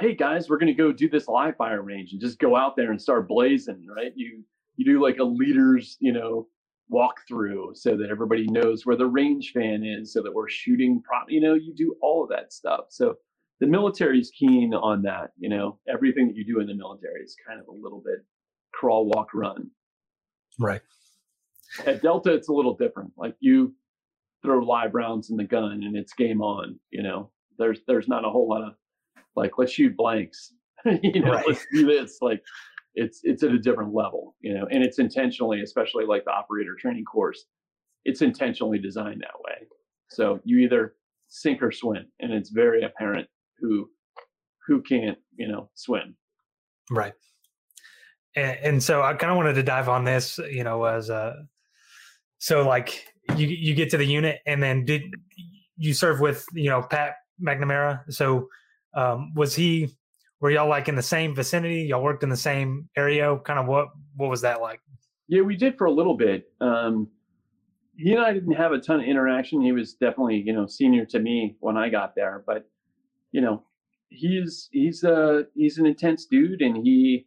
[0.00, 2.90] hey guys, we're gonna go do this live fire range and just go out there
[2.90, 4.12] and start blazing, right?
[4.16, 4.42] You
[4.76, 6.48] you do like a leader's, you know,
[6.90, 11.26] walkthrough so that everybody knows where the range fan is so that we're shooting prop
[11.28, 12.86] you know you do all of that stuff.
[12.88, 13.16] So
[13.60, 15.78] the military is keen on that you know?
[15.86, 18.24] Everything that you do in the military is kind of a little bit
[18.72, 19.70] crawl walk run.
[20.58, 20.80] Right.
[21.86, 23.12] At delta it's a little different.
[23.18, 23.74] Like you
[24.42, 27.30] throw live rounds in the gun and it's game on you know?
[27.58, 28.72] There's there's not a whole lot of
[29.36, 30.52] like let's shoot blanks
[31.02, 31.44] you know right.
[31.46, 32.42] let's do this like
[32.94, 36.76] it's it's at a different level, you know, and it's intentionally, especially like the operator
[36.78, 37.44] training course,
[38.04, 39.66] it's intentionally designed that way.
[40.08, 40.94] So you either
[41.28, 43.28] sink or swim, and it's very apparent
[43.58, 43.88] who
[44.66, 46.16] who can't, you know, swim.
[46.90, 47.14] Right.
[48.36, 51.46] And, and so I kind of wanted to dive on this, you know, as a
[52.38, 53.06] so like
[53.36, 55.02] you you get to the unit, and then did
[55.76, 58.12] you serve with you know Pat McNamara?
[58.12, 58.48] So
[58.94, 59.96] um, was he
[60.40, 61.82] were y'all like in the same vicinity?
[61.82, 63.36] Y'all worked in the same area?
[63.44, 64.80] Kind of what what was that like?
[65.28, 66.50] Yeah, we did for a little bit.
[66.60, 67.08] Um,
[67.96, 69.60] he and I didn't have a ton of interaction.
[69.60, 72.68] He was definitely, you know, senior to me when I got there, but
[73.32, 73.62] you know,
[74.08, 77.26] he's he's a he's an intense dude, and he,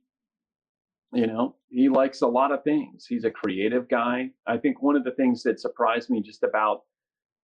[1.13, 3.05] you know, he likes a lot of things.
[3.07, 4.29] He's a creative guy.
[4.47, 6.81] I think one of the things that surprised me just about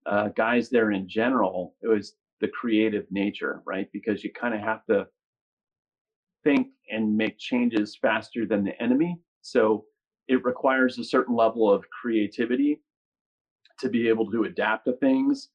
[0.05, 3.89] uh, guys there in general it was the creative nature, right?
[3.91, 5.07] Because you kind of have to
[6.43, 9.17] think and make changes faster than the enemy.
[9.41, 9.85] So
[10.27, 12.81] it requires a certain level of creativity
[13.79, 15.49] to be able to adapt to things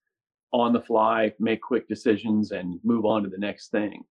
[0.53, 4.05] on the fly, make quick decisions, and move on to the next thing.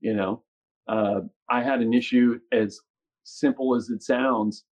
[0.00, 0.42] You know,
[0.88, 2.80] uh, I had an issue as
[3.24, 4.64] simple as it sounds.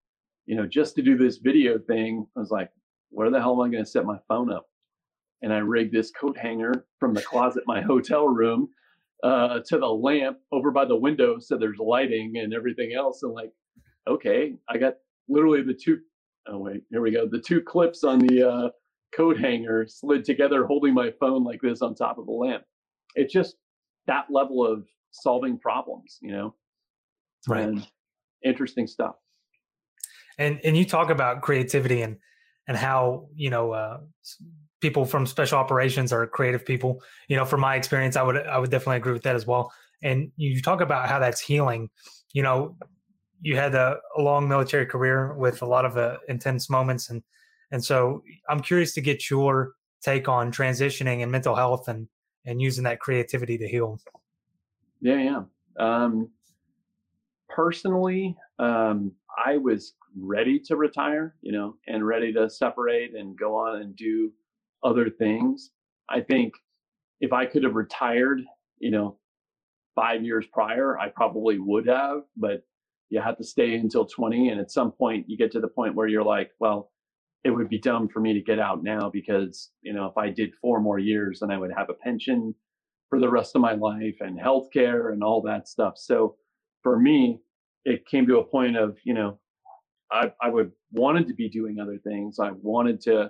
[0.45, 2.69] You know, just to do this video thing, I was like,
[3.09, 4.67] where the hell am I going to set my phone up?
[5.43, 8.69] And I rigged this coat hanger from the closet my hotel room
[9.23, 13.23] uh, to the lamp over by the window so there's lighting and everything else.
[13.23, 13.51] And like,
[14.07, 14.95] okay, I got
[15.29, 15.99] literally the two,
[16.47, 17.27] oh wait, here we go.
[17.29, 18.69] The two clips on the uh,
[19.15, 22.63] coat hanger slid together, holding my phone like this on top of a lamp.
[23.15, 23.55] It's just
[24.07, 26.55] that level of solving problems, you know?
[27.47, 27.63] Right.
[27.63, 27.87] And
[28.43, 29.15] interesting stuff.
[30.37, 32.17] And, and you talk about creativity and,
[32.67, 33.99] and how, you know, uh,
[34.83, 37.01] people from special operations are creative people.
[37.29, 39.73] You know, from my experience, I would I would definitely agree with that as well.
[40.03, 41.89] And you talk about how that's healing.
[42.33, 42.75] You know,
[43.41, 47.23] you had a, a long military career with a lot of uh, intense moments, and
[47.71, 52.07] and so I'm curious to get your take on transitioning and mental health and
[52.45, 53.99] and using that creativity to heal.
[54.99, 55.41] Yeah, yeah.
[55.79, 56.29] Um,
[57.49, 59.13] personally, um,
[59.45, 63.95] I was ready to retire, you know, and ready to separate and go on and
[63.95, 64.31] do
[64.83, 65.71] other things.
[66.09, 66.53] I think
[67.21, 68.41] if I could have retired,
[68.79, 69.17] you know,
[69.95, 72.63] five years prior, I probably would have, but
[73.09, 74.49] you have to stay until 20.
[74.49, 76.91] And at some point, you get to the point where you're like, well,
[77.43, 80.29] it would be dumb for me to get out now because, you know, if I
[80.29, 82.55] did four more years, then I would have a pension
[83.09, 85.93] for the rest of my life and healthcare and all that stuff.
[85.97, 86.35] So
[86.81, 87.39] for me,
[87.85, 89.39] it came to a point of, you know,
[90.11, 92.39] I, I would wanted to be doing other things.
[92.39, 93.29] I wanted to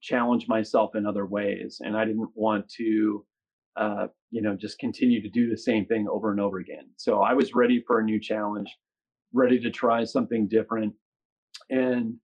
[0.00, 1.78] challenge myself in other ways.
[1.80, 3.24] And I didn't want to,
[3.76, 6.90] uh, you know, just continue to do the same thing over and over again.
[6.96, 8.68] So I was ready for a new challenge,
[9.32, 10.94] ready to try something different.
[11.68, 12.14] And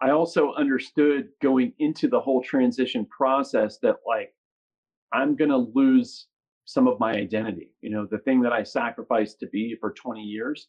[0.00, 4.32] I also understood going into the whole transition process that like
[5.12, 6.26] I'm going to lose
[6.64, 7.72] some of my identity.
[7.80, 10.68] You know, the thing that I sacrificed to be for 20 years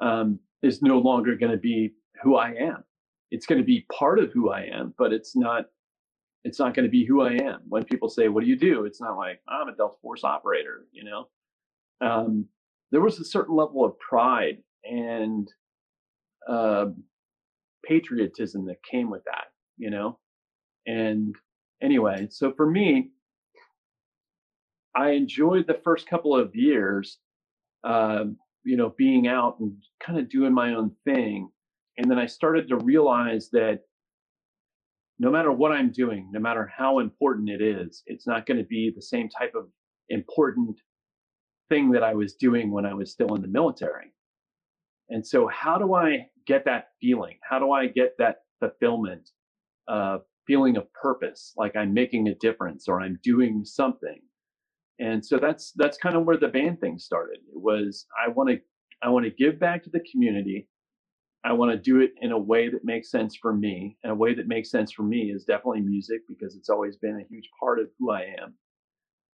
[0.00, 2.84] um, is no longer going to be who I am.
[3.30, 5.66] It's going to be part of who I am, but it's not.
[6.44, 7.60] It's not going to be who I am.
[7.68, 10.86] When people say, "What do you do?" It's not like I'm a Delta Force operator.
[10.92, 11.28] You know,
[12.00, 12.46] um,
[12.90, 15.48] there was a certain level of pride and
[16.48, 16.86] uh,
[17.84, 20.18] patriotism that came with that, you know?
[20.86, 21.34] And
[21.82, 23.10] anyway, so for me,
[24.94, 27.18] I enjoyed the first couple of years,
[27.84, 28.24] uh,
[28.64, 31.50] you know, being out and kind of doing my own thing.
[31.98, 33.80] And then I started to realize that
[35.18, 38.64] no matter what I'm doing, no matter how important it is, it's not going to
[38.64, 39.66] be the same type of
[40.08, 40.80] important
[41.68, 44.12] thing that I was doing when I was still in the military.
[45.10, 47.38] And so, how do I get that feeling?
[47.48, 49.30] How do I get that fulfillment,
[49.88, 54.20] uh, feeling of purpose, like I'm making a difference or I'm doing something?
[55.00, 57.38] And so that's that's kind of where the band thing started.
[57.52, 58.58] It was I want to
[59.02, 60.68] I want to give back to the community.
[61.44, 63.96] I want to do it in a way that makes sense for me.
[64.02, 67.20] And a way that makes sense for me is definitely music because it's always been
[67.20, 68.54] a huge part of who I am.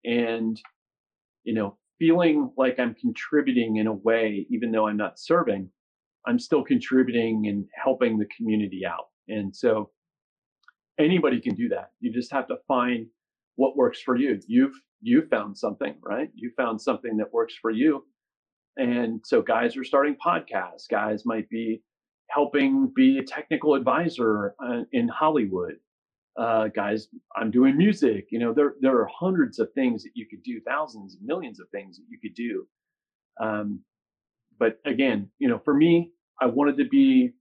[0.05, 0.61] And
[1.45, 5.69] you know, feeling like I'm contributing in a way, even though I'm not serving,
[6.27, 9.09] I'm still contributing and helping the community out.
[9.27, 9.91] And so
[10.99, 11.91] anybody can do that.
[11.99, 13.07] You just have to find
[13.55, 14.39] what works for you.
[14.47, 16.29] You've you found something, right?
[16.33, 18.03] You found something that works for you.
[18.77, 20.89] And so guys are starting podcasts.
[20.89, 21.83] Guys might be
[22.29, 25.75] helping be a technical advisor uh, in Hollywood
[26.37, 28.27] uh, guys, I'm doing music.
[28.29, 31.69] You know, there there are hundreds of things that you could do, thousands, millions of
[31.69, 32.67] things that you could do.
[33.39, 33.79] Um,
[34.59, 36.11] but again, you know, for me,
[36.41, 37.31] I wanted to be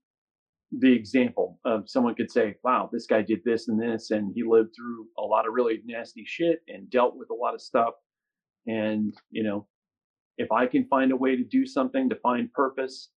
[0.80, 4.44] the example of someone could say, "Wow, this guy did this and this, and he
[4.44, 7.94] lived through a lot of really nasty shit and dealt with a lot of stuff."
[8.66, 9.66] And you know,
[10.38, 13.10] if I can find a way to do something to find purpose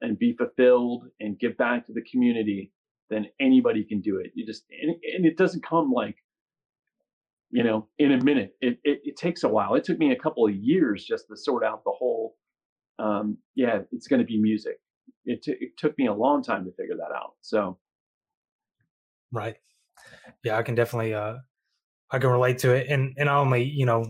[0.00, 2.72] and be fulfilled and give back to the community,
[3.08, 4.32] then anybody can do it.
[4.34, 6.16] You just and, and it doesn't come like
[7.50, 8.56] you know in a minute.
[8.60, 9.74] It, it, it takes a while.
[9.74, 12.36] It took me a couple of years just to sort out the whole.
[12.98, 14.78] Um, yeah, it's going to be music.
[15.24, 17.32] It, t- it took me a long time to figure that out.
[17.40, 17.78] So,
[19.32, 19.56] right,
[20.44, 21.36] yeah, I can definitely uh,
[22.10, 24.04] I can relate to it, and and I only you know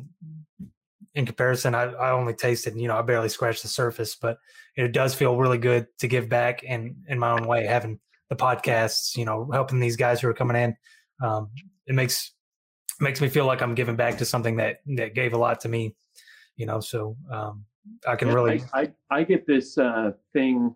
[1.14, 4.38] in comparison, I, I only tasted, you know, I barely scratched the surface, but
[4.76, 7.98] it does feel really good to give back in in my own way, having
[8.28, 10.76] the podcasts, you know, helping these guys who are coming in.
[11.22, 11.50] Um,
[11.86, 12.32] it makes
[13.00, 15.68] makes me feel like I'm giving back to something that that gave a lot to
[15.68, 15.94] me,
[16.56, 16.80] you know.
[16.80, 17.64] So um,
[18.06, 18.62] I can really.
[18.72, 20.74] I, I, I get this uh, thing.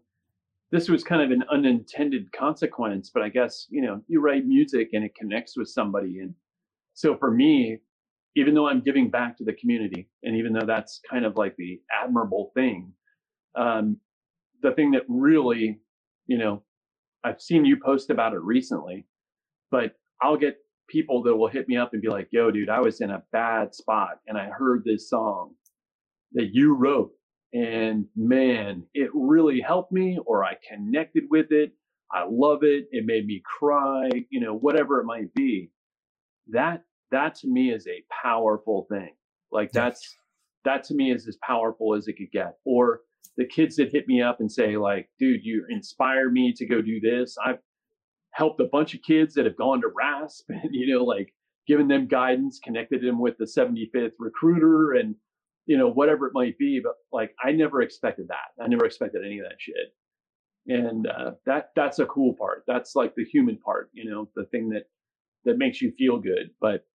[0.71, 4.91] This was kind of an unintended consequence, but I guess you know you write music
[4.93, 6.35] and it connects with somebody, and
[6.95, 7.79] so for me,
[8.37, 11.55] even though I'm giving back to the community, and even though that's kind of like
[11.57, 12.93] the admirable thing,
[13.57, 13.99] um,
[14.63, 15.81] the thing that really,
[16.27, 16.63] you know,
[17.25, 19.07] I've seen you post about it recently,
[19.71, 22.81] but I'll get people that will hit me up and be like, yo, dude, I
[22.81, 25.55] was in a bad spot and I heard this song
[26.33, 27.13] that you wrote.
[27.53, 31.73] And man, it really helped me, or I connected with it.
[32.13, 32.87] I love it.
[32.91, 35.71] It made me cry, you know, whatever it might be.
[36.49, 39.15] That that to me is a powerful thing.
[39.53, 40.17] Like that's
[40.65, 42.57] that to me is as powerful as it could get.
[42.65, 43.01] Or
[43.37, 46.81] the kids that hit me up and say like, dude, you inspire me to go
[46.81, 47.37] do this.
[47.45, 47.59] I've
[48.31, 51.33] helped a bunch of kids that have gone to RASP and, you know, like
[51.67, 55.15] given them guidance, connected them with the 75th recruiter and,
[55.67, 56.81] you know, whatever it might be.
[56.83, 58.63] But like, I never expected that.
[58.63, 59.95] I never expected any of that shit.
[60.67, 62.65] And uh, that that's a cool part.
[62.67, 64.85] That's like the human part, you know, the thing that
[65.45, 66.51] that makes you feel good.
[66.59, 66.87] But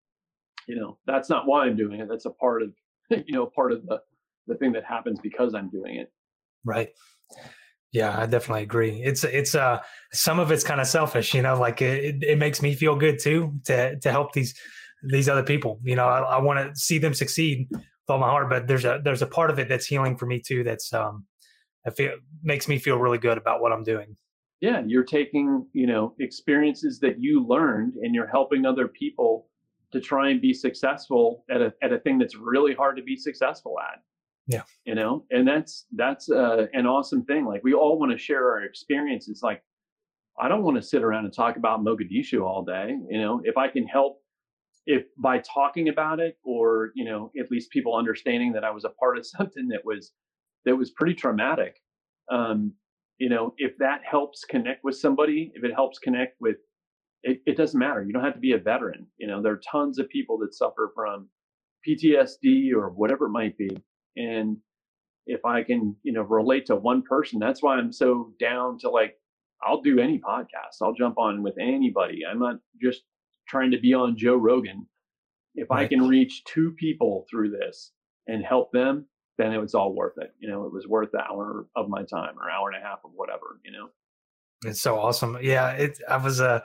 [0.67, 2.07] you know, that's not why I'm doing it.
[2.09, 2.73] That's a part of,
[3.09, 4.01] you know, part of the
[4.47, 6.11] the thing that happens because I'm doing it.
[6.65, 6.89] Right.
[7.91, 9.01] Yeah, I definitely agree.
[9.03, 9.79] It's it's uh
[10.13, 13.19] some of it's kind of selfish, you know, like it, it makes me feel good
[13.19, 14.53] too to to help these
[15.03, 15.79] these other people.
[15.83, 18.85] You know, I, I want to see them succeed with all my heart, but there's
[18.85, 20.63] a there's a part of it that's healing for me too.
[20.63, 21.25] That's um,
[21.85, 22.11] I feel
[22.43, 24.15] makes me feel really good about what I'm doing.
[24.61, 29.47] Yeah, you're taking you know experiences that you learned, and you're helping other people
[29.91, 33.15] to try and be successful at a at a thing that's really hard to be
[33.15, 33.99] successful at.
[34.49, 34.63] Yeah.
[34.83, 37.45] You know, and that's that's uh, an awesome thing.
[37.45, 39.41] Like we all want to share our experiences.
[39.43, 39.61] Like
[40.41, 42.97] I don't want to sit around and talk about Mogadishu all day.
[43.09, 44.23] You know, if I can help,
[44.87, 48.85] if by talking about it, or you know, at least people understanding that I was
[48.85, 50.13] a part of something that was
[50.65, 51.75] that was pretty traumatic.
[52.31, 52.73] Um,
[53.19, 56.55] you know, if that helps connect with somebody, if it helps connect with
[57.21, 58.03] it, it doesn't matter.
[58.03, 59.05] You don't have to be a veteran.
[59.19, 61.29] You know, there are tons of people that suffer from
[61.87, 63.77] PTSD or whatever it might be.
[64.19, 64.57] And
[65.25, 68.89] if I can, you know, relate to one person, that's why I'm so down to
[68.89, 69.15] like,
[69.63, 70.81] I'll do any podcast.
[70.81, 72.21] I'll jump on with anybody.
[72.29, 73.03] I'm not just
[73.47, 74.85] trying to be on Joe Rogan.
[75.55, 75.83] If right.
[75.83, 77.91] I can reach two people through this
[78.27, 79.05] and help them,
[79.37, 80.33] then it was all worth it.
[80.39, 82.99] You know, it was worth the hour of my time or hour and a half
[83.05, 83.89] of whatever, you know.
[84.65, 85.37] It's so awesome.
[85.41, 86.59] Yeah, it I was uh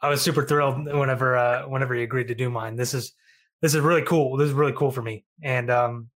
[0.00, 2.76] I was super thrilled whenever uh, whenever he agreed to do mine.
[2.76, 3.14] This is
[3.62, 4.36] this is really cool.
[4.36, 5.24] This is really cool for me.
[5.42, 6.10] And um,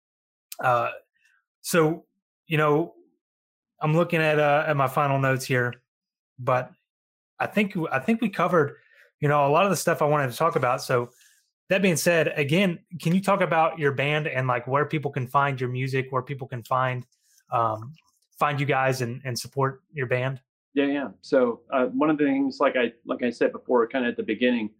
[0.60, 0.90] uh,
[1.62, 2.04] so
[2.46, 2.94] you know,
[3.80, 5.74] I'm looking at uh, at my final notes here,
[6.38, 6.70] but
[7.38, 8.76] I think I think we covered
[9.20, 10.82] you know a lot of the stuff I wanted to talk about.
[10.82, 11.10] So
[11.70, 15.26] that being said, again, can you talk about your band and like where people can
[15.26, 17.06] find your music, where people can find
[17.52, 17.94] um,
[18.38, 20.40] find you guys and, and support your band?
[20.74, 21.08] Yeah, yeah.
[21.22, 24.16] So uh, one of the things, like I like I said before, kind of at
[24.16, 24.70] the beginning,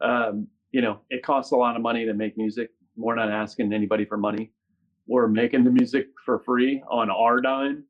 [0.00, 2.70] um, you know, it costs a lot of money to make music.
[2.96, 4.50] We're not asking anybody for money.
[5.08, 7.84] We're making the music for free on our dime,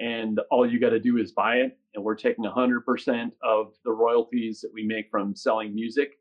[0.00, 1.78] and all you got to do is buy it.
[1.94, 6.18] And we're taking 100% of the royalties that we make from selling music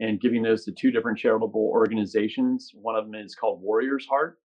[0.00, 2.72] and giving those to two different charitable organizations.
[2.74, 4.40] One of them is called Warriors Heart,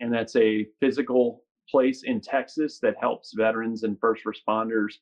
[0.00, 4.96] and that's a physical place in Texas that helps veterans and first responders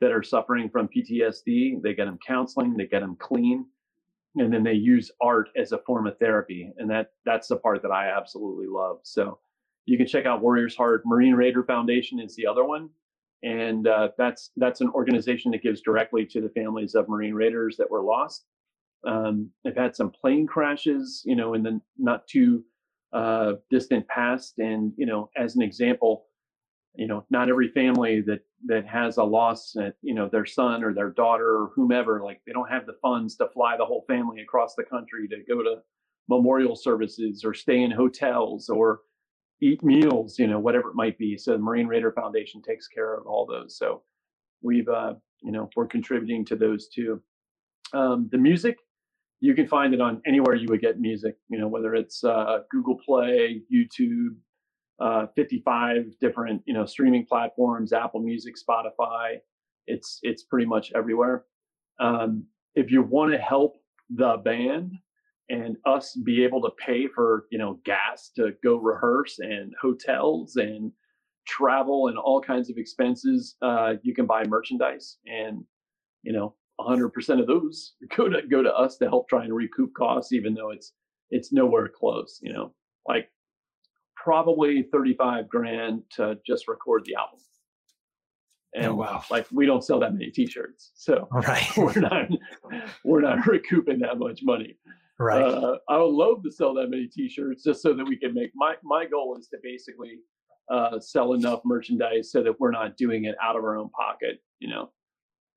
[0.00, 1.80] that are suffering from PTSD.
[1.80, 3.66] They get them counseling, they get them clean,
[4.36, 6.70] and then they use art as a form of therapy.
[6.78, 8.98] And that that's the part that I absolutely love.
[9.02, 9.38] So
[9.86, 11.02] you can check out Warriors Heart.
[11.04, 12.90] Marine Raider Foundation is the other one,
[13.42, 17.76] and uh, that's that's an organization that gives directly to the families of Marine Raiders
[17.78, 18.44] that were lost.
[19.06, 22.64] Um, I've had some plane crashes, you know, in the not too
[23.12, 24.58] uh, distant past.
[24.58, 26.26] And you know, as an example,
[26.94, 30.84] you know, not every family that that has a loss at you know their son
[30.84, 34.04] or their daughter or whomever, like they don't have the funds to fly the whole
[34.08, 35.76] family across the country to go to
[36.28, 39.00] memorial services or stay in hotels or
[39.62, 41.36] eat meals, you know, whatever it might be.
[41.36, 43.76] So the Marine Raider Foundation takes care of all those.
[43.76, 44.02] So
[44.62, 47.20] we've, uh, you know, we're contributing to those too.
[47.92, 48.76] Um, the music,
[49.40, 52.60] you can find it on anywhere you would get music, you know, whether it's uh,
[52.70, 54.36] Google Play, YouTube,
[55.00, 59.36] uh, 55 different, you know, streaming platforms, Apple Music, Spotify.
[59.86, 61.44] It's it's pretty much everywhere.
[61.98, 62.44] Um,
[62.74, 63.76] if you want to help
[64.10, 64.92] the band
[65.48, 70.56] and us be able to pay for, you know, gas to go rehearse and hotels
[70.56, 70.92] and
[71.46, 75.64] travel and all kinds of expenses, uh, you can buy merchandise and
[76.22, 79.92] you know 100% of those go to go to us to help try and recoup
[79.94, 80.92] costs even though it's
[81.30, 82.72] it's nowhere close you know
[83.06, 83.28] like
[84.22, 87.38] probably 35 grand to just record the album.
[88.76, 89.24] Oh, and oh, wow.
[89.30, 91.66] like we don't sell that many t-shirts so right.
[91.76, 92.28] we're not
[93.04, 94.76] we're not recouping that much money.
[95.18, 95.42] Right.
[95.42, 98.52] Uh, i would love to sell that many t-shirts just so that we can make
[98.54, 100.20] my my goal is to basically
[100.70, 104.40] uh, sell enough merchandise so that we're not doing it out of our own pocket
[104.60, 104.90] you know?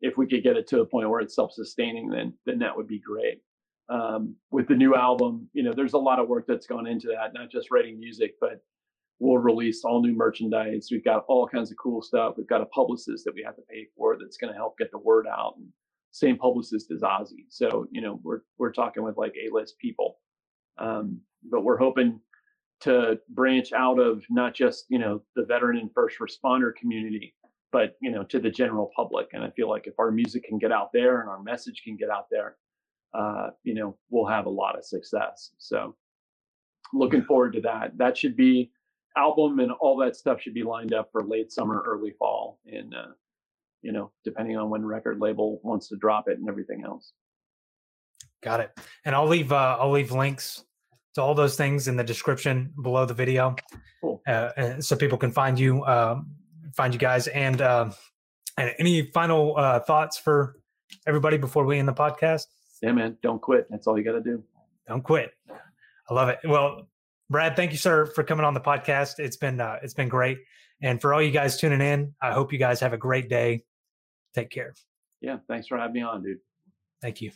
[0.02, 2.88] If we could get it to a point where it's self-sustaining, then then that would
[2.88, 3.41] be great.
[3.89, 7.07] Um, with the new album, you know, there's a lot of work that's gone into
[7.07, 8.61] that, not just writing music, but
[9.19, 10.89] we'll release all new merchandise.
[10.91, 12.35] We've got all kinds of cool stuff.
[12.38, 14.91] We've got a publicist that we have to pay for that's going to help get
[14.91, 15.55] the word out.
[15.57, 15.68] And
[16.11, 17.45] same publicist as Ozzy.
[17.49, 20.19] So, you know, we're we're talking with like A-list people.
[20.77, 21.19] Um,
[21.49, 22.19] but we're hoping
[22.81, 27.35] to branch out of not just, you know, the veteran and first responder community,
[27.73, 30.57] but you know to the general public and i feel like if our music can
[30.57, 32.55] get out there and our message can get out there
[33.14, 35.95] uh, you know we'll have a lot of success so
[36.94, 38.72] looking forward to that that should be
[39.15, 42.94] album and all that stuff should be lined up for late summer early fall and
[42.94, 43.11] uh,
[43.81, 47.14] you know depending on when record label wants to drop it and everything else
[48.41, 48.72] got it
[49.06, 50.64] and i'll leave uh, i'll leave links
[51.14, 53.56] to all those things in the description below the video,
[54.02, 54.22] Cool.
[54.27, 56.31] uh, so people can find you, um,
[56.76, 57.27] find you guys.
[57.27, 57.91] And uh,
[58.57, 60.56] and any final uh, thoughts for
[61.07, 62.45] everybody before we end the podcast?
[62.84, 63.65] Yeah, man, don't quit.
[63.69, 64.43] That's all you got to do.
[64.89, 65.31] Don't quit.
[65.49, 66.39] I love it.
[66.43, 66.89] Well,
[67.30, 69.19] Brad, thank you, sir, for coming on the podcast.
[69.19, 70.39] It's been uh, it's been great.
[70.81, 73.64] And for all you guys tuning in, I hope you guys have a great day.
[74.35, 74.73] Take care.
[75.22, 76.39] Yeah, thanks for having me on, dude.
[77.01, 77.31] Thank you.